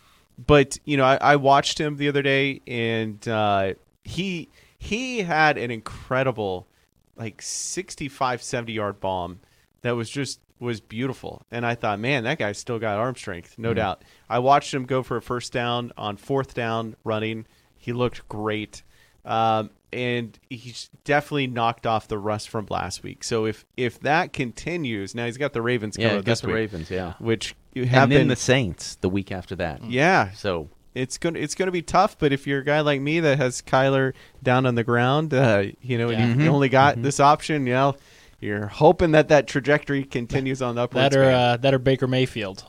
[0.44, 5.58] but you know, I, I watched him the other day, and uh, he he had
[5.58, 6.68] an incredible,
[7.16, 9.40] like 65, 70 yard bomb
[9.82, 11.44] that was just was beautiful.
[11.50, 14.02] And I thought, man, that guy's still got arm strength, no doubt.
[14.28, 17.46] I watched him go for a first down on fourth down running.
[17.76, 18.82] He looked great.
[19.24, 23.24] Um, and he's definitely knocked off the rust from last week.
[23.24, 26.46] So if if that continues, now he's got the Ravens Yeah, coming he got the
[26.48, 27.14] week, Ravens, yeah.
[27.18, 29.82] which you have and then been the Saints the week after that.
[29.84, 30.30] yeah.
[30.32, 33.38] So It's gonna it's gonna be tough, but if you're a guy like me that
[33.38, 37.20] has Kyler down on the ground, uh, you know, and you- you only got this
[37.20, 37.96] option, you know,
[38.40, 41.14] you're hoping that that trajectory continues on the upwards.
[41.14, 42.64] That or uh, that or Baker Mayfield,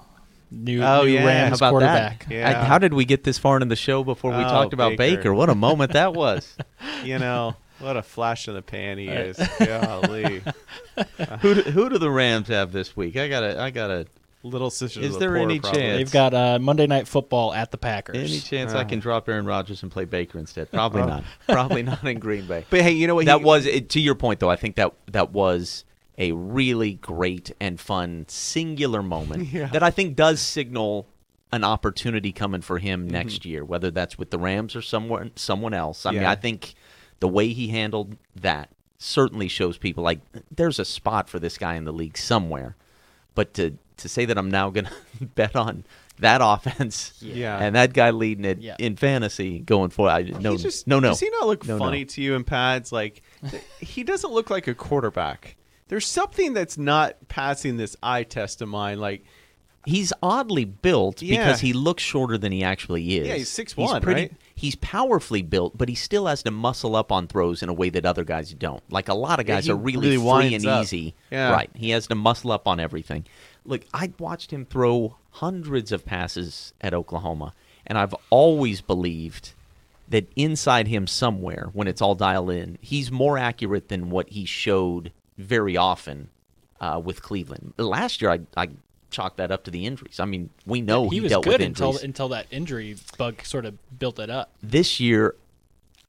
[0.51, 1.25] new, Oh, new yeah.
[1.25, 2.25] Rams how about quarterback.
[2.27, 2.33] that?
[2.33, 2.49] Yeah.
[2.61, 4.97] I- how did we get this far into the show before we Oh, talked about
[4.97, 5.17] Baker.
[5.17, 5.33] Baker?
[5.33, 6.55] What a moment that was.
[7.03, 9.37] you know, what a flash in the pan he is.
[9.59, 10.41] Golly,
[11.41, 13.15] who do, who do the Rams have this week?
[13.15, 14.07] I gotta I gotta.
[14.43, 14.99] little sister.
[15.01, 15.79] Is the there poor, any probably.
[15.81, 15.97] chance?
[15.97, 18.17] They've got uh, Monday Night Football at the Packers.
[18.17, 18.83] Any chance I Uh.
[18.85, 20.71] can drop Aaron Rodgers and play Baker instead?
[20.71, 21.07] Probably Oh.
[21.07, 21.23] not.
[21.47, 22.65] Probably not in Green Bay.
[22.69, 23.25] But hey, you know what?
[23.25, 24.49] that he, was it, to your point though.
[24.49, 25.85] I think that that was
[26.19, 29.67] a really great and fun singular moment Yeah.
[29.67, 31.07] that I think does signal
[31.51, 33.11] an opportunity coming for him Mm-hmm.
[33.11, 36.05] next year, whether that's with the Rams or someone someone else.
[36.05, 36.75] I mean, I think
[37.19, 40.19] the way he handled that certainly shows people like
[40.51, 42.75] there's a spot for this guy in the league somewhere.
[43.33, 44.85] But to to say that I'm now going
[45.19, 45.85] to bet on
[46.19, 47.57] that offense Yeah.
[47.57, 48.75] and that guy leading it Yeah.
[48.77, 51.09] in fantasy going forward, I, no, he just, no, no.
[51.09, 51.79] Does he not look No, no.
[51.79, 52.91] funny to you in pads?
[52.91, 53.21] Like,
[53.79, 55.55] he doesn't look like a quarterback.
[55.89, 58.99] There's something that's not passing this eye test of mine.
[58.99, 59.25] Like,
[59.85, 61.43] he's oddly built Yeah.
[61.45, 63.27] because he looks shorter than he actually is.
[63.27, 64.31] Yeah, he's 6'1", pretty, right?
[64.55, 67.89] He's powerfully built, but he still has to muscle up on throws in a way
[67.89, 68.83] that other guys don't.
[68.91, 70.83] Like a lot of guys he are really, really free and up.
[70.83, 71.15] easy.
[71.31, 71.51] Yeah.
[71.51, 71.69] Right.
[71.75, 73.25] He has to muscle up on everything.
[73.65, 77.53] Look, I watched him throw hundreds of passes at Oklahoma,
[77.87, 79.53] and I've always believed
[80.07, 84.43] that inside him somewhere, when it's all dialed in, he's more accurate than what he
[84.45, 86.29] showed very often
[86.79, 87.73] uh, with Cleveland.
[87.77, 88.69] Last year, I, I
[89.09, 90.19] chalked that up to the injuries.
[90.19, 92.03] I mean, we know he, he, was dealt good with until injuries.
[92.03, 94.51] until that injury bug sort of built it up.
[94.61, 95.35] this year,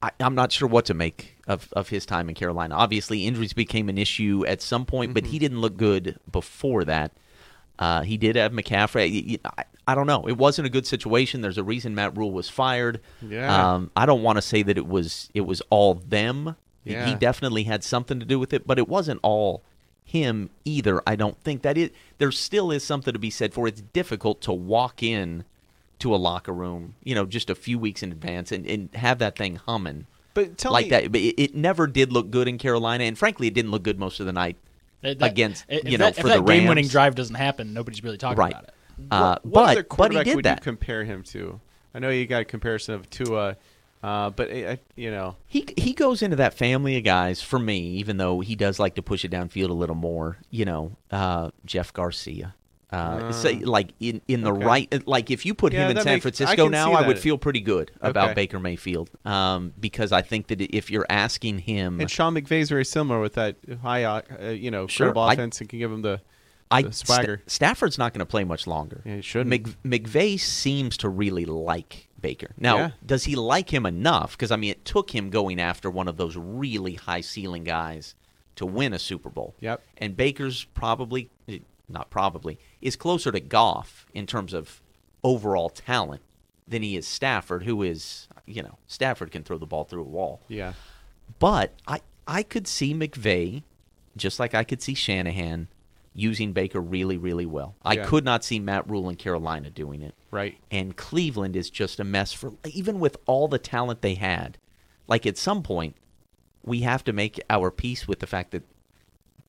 [0.02, 2.74] I, I'm not sure what to make of, of his time in Carolina.
[2.74, 7.12] Obviously, injuries became an issue at some point, but he didn't look good before that.
[7.78, 9.40] Uh, he did have McCaffrey.
[9.44, 10.28] I, I, I don't know.
[10.28, 11.40] It wasn't a good situation.
[11.40, 13.00] There's a reason Matt Rhule was fired.
[13.22, 13.74] Yeah.
[13.74, 16.56] Um, I don't want to say that it was it was all them.
[16.84, 19.62] He- He definitely had something to do with it, but it wasn't all
[20.04, 21.00] him either.
[21.06, 21.94] I don't think that it.
[22.18, 23.68] There still is something to be said for.
[23.68, 25.44] It's difficult to walk in
[26.00, 29.18] to a locker room, you know, just a few weeks in advance and, and have
[29.18, 31.12] that thing humming but tell like me, that.
[31.12, 33.98] But it, it never did look good in Carolina, and frankly, it didn't look good
[33.98, 34.56] most of the night.
[35.02, 37.72] That- that- Against, if you know, that, for if the that game-winning drive doesn't happen,
[37.74, 38.52] nobody's really talking Right.
[38.52, 38.74] about it.
[39.10, 40.58] Uh, what, what but other but he quarterback did would that.
[40.58, 41.60] you compare him to?
[41.94, 43.56] I know you got a comparison of Tua,
[44.02, 47.78] uh, but uh, you know, He he goes into that family of guys for me,
[47.98, 50.38] even though he does like to push it downfield a little more.
[50.50, 52.54] You know, uh, Jeff Garcia.
[52.92, 54.64] Uh, say, like in, in the okay.
[54.64, 57.20] right, like if you put Yeah, him in San makes- Francisco can now, I would
[57.20, 58.34] feel pretty good about Okay.
[58.34, 62.84] Baker Mayfield, um, because I think that if you're asking him, and Sean McVay's very
[62.84, 66.02] similar with that high, uh, you know, Sure, incredible I- offense and can give him
[66.02, 66.20] the,
[66.68, 66.90] I.
[66.90, 69.02] Sta- Stafford's not going to play much longer.
[69.04, 69.50] Yeah, he shouldn't.
[69.50, 69.68] Mc,
[70.02, 72.52] McVay seems to really like Baker.
[72.56, 72.90] Now, Yeah.
[73.04, 74.32] does he like him enough?
[74.32, 78.14] Because I mean, it took him going after one of those really high ceiling guys
[78.56, 79.54] to win a Super Bowl.
[79.60, 79.82] Yep.
[79.98, 84.82] And Baker's probably, eh, not probably, is closer to Goff in terms of
[85.24, 86.22] overall talent
[86.68, 90.04] than he is Stafford, who is, you know, Stafford can throw the ball through a
[90.04, 90.40] wall.
[90.48, 90.74] yeah,
[91.38, 93.62] But I I could see McVay,
[94.16, 95.66] just like I could see Shanahan,
[96.14, 97.76] using Baker really, really well.
[97.82, 98.04] I Yeah.
[98.04, 100.14] could not see Matt Rhule in Carolina doing it.
[100.32, 100.56] right.
[100.70, 104.58] And Cleveland is just a mess for even with all the talent they had.
[105.08, 105.96] Like at some point,
[106.64, 108.62] we have to make our peace with the fact that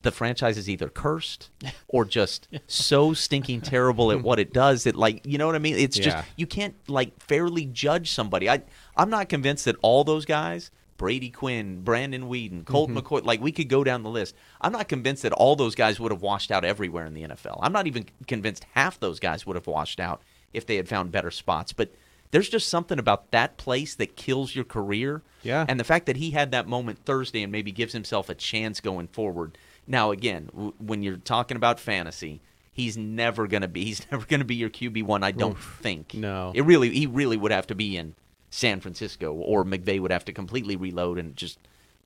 [0.03, 1.49] the franchise is either cursed
[1.87, 5.59] or just so stinking terrible at what it does that like you know what I
[5.59, 5.75] mean?
[5.77, 6.03] It's Yeah.
[6.05, 8.49] just you can't like fairly judge somebody.
[8.49, 8.63] I
[8.97, 12.99] I'm not convinced that all those guys, Brady Quinn, Brandon Weeden, Colt mm-hmm.
[12.99, 14.35] McCoy, like we could go down the list.
[14.61, 17.57] I'm not convinced that all those guys would have washed out everywhere in the NFL.
[17.59, 20.21] I'm not even convinced half those guys would have washed out
[20.53, 21.73] if they had found better spots.
[21.73, 21.95] But
[22.29, 25.23] there's just something about that place that kills your career.
[25.41, 25.65] Yeah.
[25.67, 28.79] And the fact that he had that moment Thursday and maybe gives himself a chance
[28.79, 29.57] going forward.
[29.87, 33.85] Now, again, w- when you're talking about fantasy, he's never gonna be.
[33.85, 35.23] He's never gonna be your QB one.
[35.23, 36.13] I don't think.
[36.13, 36.51] No.
[36.53, 38.13] It really, he really would have to be in
[38.51, 41.57] San Francisco, or McVay would have to completely reload and just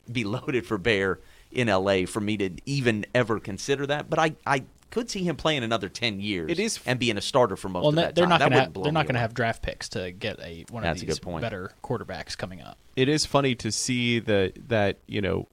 [0.09, 1.19] be loaded for bear
[1.51, 4.09] in LA for me to even ever consider that.
[4.09, 6.49] But I, I could see him playing another ten years.
[6.51, 8.29] It is- and being a starter for most Well, of ne- that they're time.
[8.29, 10.39] not That going to wouldn't have, they're not going to have draft picks to get
[10.39, 11.41] a one That's of these point.
[11.41, 12.77] better quarterbacks coming up.
[12.95, 15.47] It is funny to see that that you know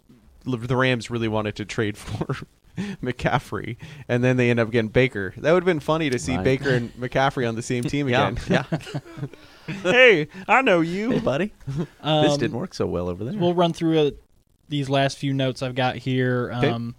[0.45, 2.37] the Rams really wanted to trade for
[3.03, 3.77] McCaffrey,
[4.09, 5.33] and then they end up getting Baker.
[5.37, 6.45] That would have been funny to see Right.
[6.45, 8.43] Baker and McCaffrey on the same team Yeah, again.
[8.49, 8.65] yeah.
[9.83, 11.11] hey, I know you.
[11.13, 11.53] Hey, buddy.
[11.67, 13.35] this Um, didn't work so well over there.
[13.39, 14.11] We'll run through uh
[14.69, 16.51] these last few notes I've got here.
[16.57, 16.71] Okay.
[16.71, 16.95] Um,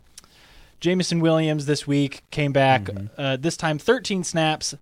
[0.79, 2.89] Jameson Williams this week came back.
[3.17, 4.75] Uh, this time, 13 snaps,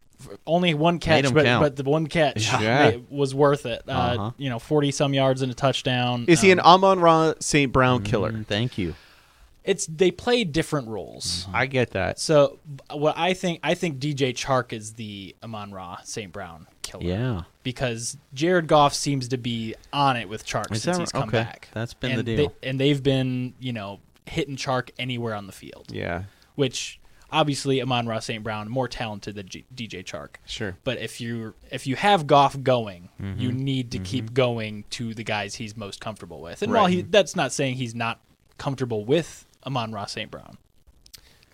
[0.48, 2.98] only one catch, but, but the one catch Yeah.
[3.10, 3.84] was worth it.
[3.88, 4.32] Uh, Uh-huh.
[4.38, 6.26] You know, 40 some yards and a touchdown.
[6.28, 7.72] Is he an Um, Amon Ra St.
[7.72, 8.32] Brown killer?
[8.32, 8.96] Mm, Thank you.
[9.64, 11.48] It's they play different roles.
[11.54, 12.18] I get that.
[12.20, 12.58] So
[12.92, 16.32] what I think, I think DJ Chark is the Amon Ra St.
[16.32, 17.04] Brown killer.
[17.04, 17.42] Yeah.
[17.64, 21.24] Because Jared Goff seems to be on it with Chark Is since that he's come
[21.30, 21.44] Okay.
[21.44, 21.68] back.
[21.74, 22.54] That's been and the deal.
[22.62, 26.24] They, and they've been, you know, hitting Chark anywhere on the field, Yeah,
[26.56, 27.00] which
[27.32, 28.44] obviously Amon Ross St.
[28.44, 30.36] Brown more talented than G- DJ Chark.
[30.46, 30.78] sure.
[30.84, 33.40] But if you if you have Goff going, Mm-hmm.
[33.42, 36.62] you need to keep going to the guys he's most comfortable with.
[36.62, 38.20] And while he that's not saying he's not
[38.58, 40.30] comfortable with Amon Ross St.
[40.32, 40.58] Brown,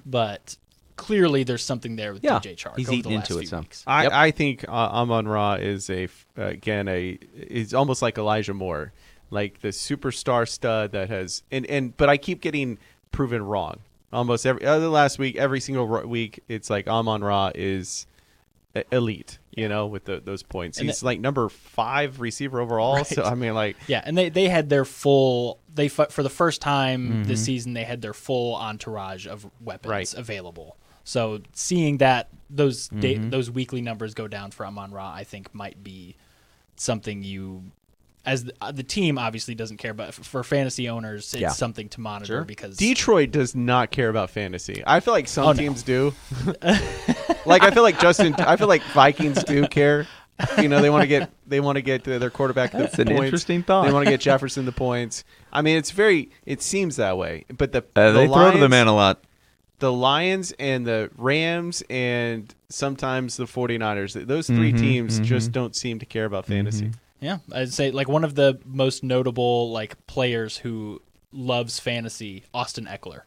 [0.06, 0.58] but
[0.98, 2.40] clearly there's something there with Yeah.
[2.40, 2.76] DJ Chark.
[2.78, 3.60] He's over eating the into last it few some.
[3.62, 3.84] weeks.
[3.88, 4.12] I, Yep.
[4.12, 8.92] I think uh, Amon Ra is a again a is almost like Elijah Moore,
[9.32, 12.78] like the superstar stud that has and and but I keep getting
[13.12, 13.80] proven wrong.
[14.12, 18.08] Almost every other last week, every single ro- week, it's like Amon Ra is
[18.92, 19.40] elite.
[19.52, 23.04] You know, with the, those points, And he's that- like number five receiver overall.
[23.04, 26.62] So I mean, like Yeah, and they, they had their full they for the first
[26.62, 27.24] time Mm-hmm.
[27.24, 30.14] this season they had their full entourage of weapons Right.
[30.14, 30.78] available.
[31.08, 33.30] So seeing that those Mm-hmm.
[33.30, 36.16] those weekly numbers go down for Amon Ra, I think might be
[36.76, 37.64] something you
[38.26, 41.50] as the, uh, the team obviously doesn't care, but f- for fantasy owners, it's Yeah.
[41.50, 42.44] something to monitor Sure.
[42.44, 44.84] because Detroit does not care about fantasy.
[44.86, 45.58] I feel like some Oh, no.
[45.58, 46.14] teams do.
[47.46, 48.34] like I feel like Justin.
[48.36, 50.08] I feel like Vikings do care.
[50.62, 53.08] You know, they want to get they want to get their quarterback the That's an
[53.08, 53.24] points.
[53.24, 53.86] interesting thought.
[53.86, 55.24] They want to get Jefferson the points.
[55.54, 56.30] I mean, it's very.
[56.46, 59.24] It seems that way, but the Uh, the they throw to the man a lot.
[59.80, 64.26] The Lions and the Rams and sometimes the 49ers.
[64.26, 65.24] Those 3 Mhm, teams mhm.
[65.24, 66.92] just don't seem to care about fantasy.
[67.20, 72.86] Yeah, I'd say like one of the most notable like players who loves fantasy, Austin
[72.86, 73.22] Ekeler,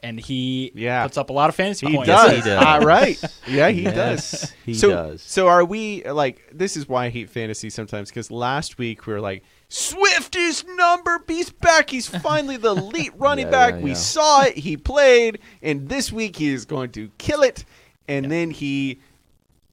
[0.00, 1.02] and he Yeah.
[1.04, 2.06] puts up a lot of fantasy He points.
[2.08, 2.30] does.
[2.44, 2.62] he does.
[2.64, 3.22] Ah, right.
[3.48, 4.52] Yeah, he Yes, does.
[4.64, 5.22] he so, does.
[5.22, 9.12] So are we like this is why I hate fantasy sometimes because last week we
[9.12, 11.90] were like Swift is number he's back.
[11.90, 13.74] He's finally the elite running Yeah, back.
[13.74, 13.96] yeah, we yeah.
[13.96, 14.56] saw it.
[14.56, 17.64] He played, and this week he is going to kill it.
[18.06, 19.00] And then he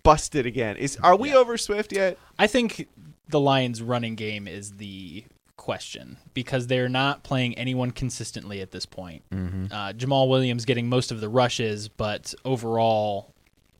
[0.03, 0.77] busted again.
[0.77, 2.17] Is are we over Swift yet?
[2.39, 2.87] I think
[3.27, 5.25] the Lions' running game is the
[5.57, 9.21] question because they're not playing anyone consistently at this point.
[9.31, 13.31] Uh, Jamaal Williams getting most of the rushes, but overall,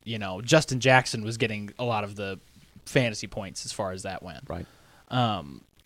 [0.04, 2.38] you know, Justin Jackson was getting a lot of the
[2.86, 4.44] fantasy points as far as that went.
[4.48, 4.66] Right.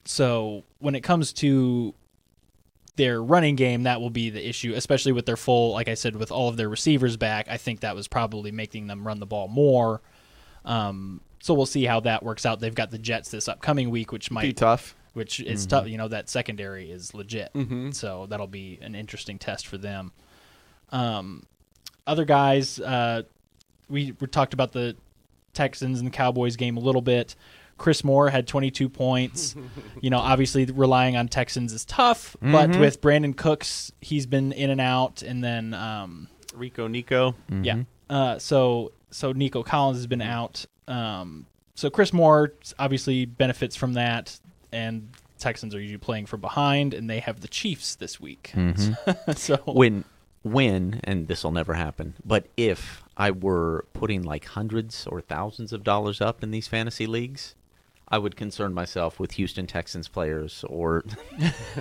[0.07, 1.95] So when it comes to
[2.97, 6.17] their running game, that will be the issue, especially with their full, like I said,
[6.17, 7.47] with all of their receivers back.
[7.49, 10.01] I think that was probably making them run the ball more.
[10.65, 12.61] Um, so we'll see how that works out.
[12.61, 14.97] They've got the Jets this upcoming week, which might Be tough.
[15.13, 15.87] which is tough.
[15.89, 17.51] You know, that secondary is legit.
[17.93, 20.13] So that'll be an interesting test for them.
[20.91, 21.45] Um,
[22.07, 23.23] other guys, uh,
[23.89, 24.97] we, we talked about the
[25.53, 27.35] Texans and the Cowboys game a little bit.
[27.79, 29.55] Chris Moore had 22 points.
[30.01, 34.71] you know, obviously relying on Texans is tough, but with Brandin Cooks, he's been in
[34.71, 37.35] and out, and then um, Rico Nico.
[37.63, 40.65] yeah, uh, so so Nico Collins has been out.
[40.89, 44.39] Um, so Chris Moore obviously benefits from that,
[44.73, 48.53] and Texans are usually playing from behind, and they have the Chiefs this week.
[49.35, 50.05] so when
[50.43, 55.73] when and this will never happen but if i were putting like hundreds or thousands
[55.73, 57.57] of dollars up in these fantasy leagues
[58.09, 61.05] I would concern myself with Houston Texans players or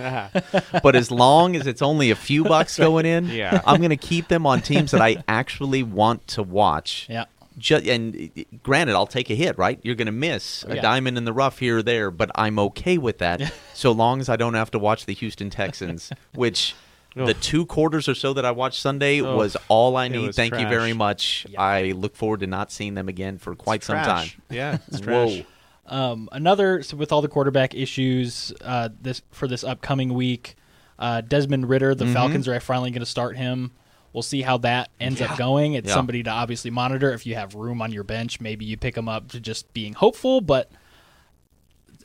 [0.82, 3.60] but as long as it's only a few bucks going in, Yeah.
[3.66, 7.06] I'm going to keep them on teams that I actually want to watch.
[7.08, 7.26] Yeah.
[7.58, 9.78] Ju- and uh, granted, I'll take a hit, right?
[9.82, 10.82] You're going to miss a Yeah.
[10.82, 14.28] diamond in the rough here or there, but I'm okay with that so long as
[14.28, 16.74] I don't have to watch the Houston Texans, which
[17.14, 19.36] the two quarters or so that I watched Sunday Oof.
[19.36, 20.34] was all I need.
[20.34, 21.46] Thank you very much.
[21.48, 21.62] Yeah.
[21.62, 24.32] I look forward to not seeing them again for quite some Trash.
[24.32, 24.42] time.
[24.50, 25.30] Yeah, it's trash.
[25.38, 25.42] Whoa.
[25.88, 30.56] Um, another so with all the quarterback issues uh, this for this upcoming week,
[30.98, 32.06] uh, Desmond Ridder, Mm-hmm.
[32.06, 33.70] the Falcons are finally going to start him.
[34.12, 35.74] We'll see how that ends up going.
[35.74, 35.94] It's Yeah.
[35.94, 37.12] somebody to obviously monitor.
[37.12, 39.92] If you have room on your bench, maybe you pick him up to just being
[39.92, 40.70] hopeful, but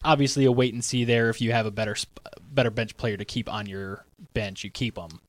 [0.04, 1.30] obviously a wait and see there.
[1.30, 1.96] If you have a better
[2.52, 5.22] better bench player to keep on your bench, you keep them.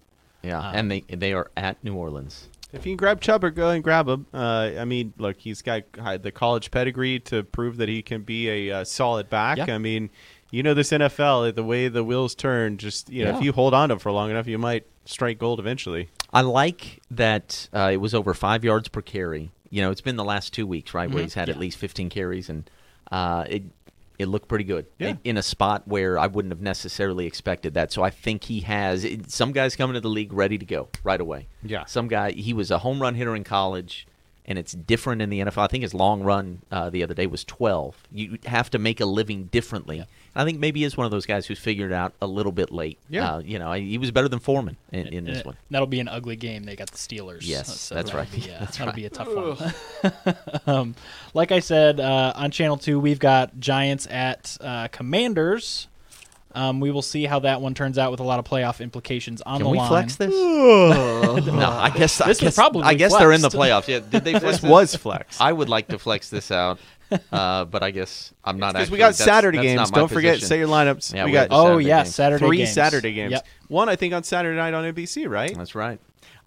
[0.42, 2.48] Yeah, Um, and they they are at New Orleans.
[2.73, 4.27] If you can grab Chuba, go and grab him.
[4.33, 8.23] Uh, I mean, look, he's got uh, the college pedigree to prove that he can
[8.23, 9.59] be a uh, solid back.
[9.59, 9.75] Yeah.
[9.75, 10.11] I mean,
[10.51, 12.79] you know this NFL, the way the wheels turn.
[12.79, 13.37] Just you know, Yeah.
[13.39, 16.09] if you hold on to him for long enough, you might strike gold eventually.
[16.33, 19.51] I like that uh, it was over five yards per carry.
[19.68, 22.11] You know, it's been the last two weeks, right, where he's had at least 15
[22.11, 22.68] carries, and
[23.11, 23.62] uh, it
[24.23, 25.09] it looked pretty good Yeah.
[25.09, 27.93] in, in a spot where I wouldn't have necessarily expected that.
[27.93, 31.20] So I think he has some guys coming to the league ready to go right
[31.20, 31.49] away.
[31.62, 31.85] Yeah.
[31.85, 34.07] some guy he was a home run hitter in college.
[34.45, 35.59] And it's different in the NFL.
[35.62, 37.97] I think his long run uh, the other day was 12.
[38.11, 40.05] You have to make a living differently.
[40.34, 42.51] I think maybe he is one of those guys who's figured it out a little
[42.51, 42.99] bit late.
[43.09, 43.34] Yeah.
[43.34, 45.57] Uh, you know, he was better than Foreman in, in And this it- one.
[45.70, 46.64] That'll be an ugly game.
[46.64, 47.43] They got the Steelers.
[47.43, 48.32] Yes, So that's that'll right.
[48.32, 48.97] Be, uh, That's that'll right.
[48.97, 50.66] be a tough one.
[50.66, 50.95] um,
[51.34, 55.86] like I said uh, on Channel Two, we've got Giants at uh, Commanders.
[56.55, 59.40] Um, we will see how that one turns out with a lot of playoff implications
[59.42, 59.88] on Can the we line.
[59.88, 60.30] flex this?
[60.32, 63.88] no, I guess I This was guess, probably I guess they're in the playoffs.
[63.88, 65.40] Yeah, did they flex This was flex.
[65.40, 66.78] I would like to flex this out,
[67.32, 68.74] uh, but I guess I'm not.
[68.74, 69.90] Because we got that's- Saturday that's games.
[69.90, 71.14] Don't forget, say your lineups.
[71.14, 72.14] Yeah, we we got the Oh Saturday yeah, games.
[72.14, 72.72] Saturday three games.
[72.72, 73.30] Saturday games.
[73.32, 73.46] Yep.
[73.68, 75.57] One, I think, on Saturday night on NBC, right?
[75.57, 75.98] That's right.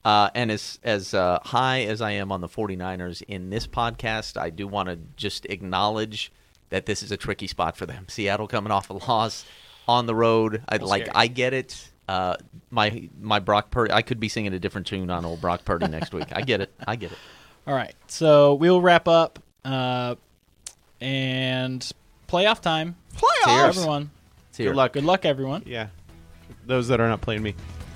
[0.04, 4.40] Uh, and as as uh, high as I am on the 49ers in this podcast,
[4.40, 6.32] I do want to just acknowledge
[6.70, 8.06] that this is a tricky spot for them.
[8.08, 9.46] Seattle coming off a loss
[9.88, 10.64] on the road.
[10.68, 11.04] I Little like.
[11.06, 11.16] scary.
[11.16, 11.90] I get it.
[12.08, 12.36] Uh,
[12.70, 13.92] my my Brock Purdy.
[13.92, 16.28] I could be singing a different tune on old Brock Purdy next week.
[16.32, 16.72] I get it.
[16.88, 17.18] I get it.
[17.68, 20.14] All right, so we'll wrap up uh,
[21.02, 21.90] and
[22.28, 22.96] playoff time.
[23.46, 23.78] Cheers.
[23.78, 24.12] Everyone,
[24.50, 24.70] It's here.
[24.70, 24.94] Good luck.
[24.94, 25.64] good luck, everyone.
[25.66, 25.88] Yeah.
[26.68, 27.56] Those that are not playing me.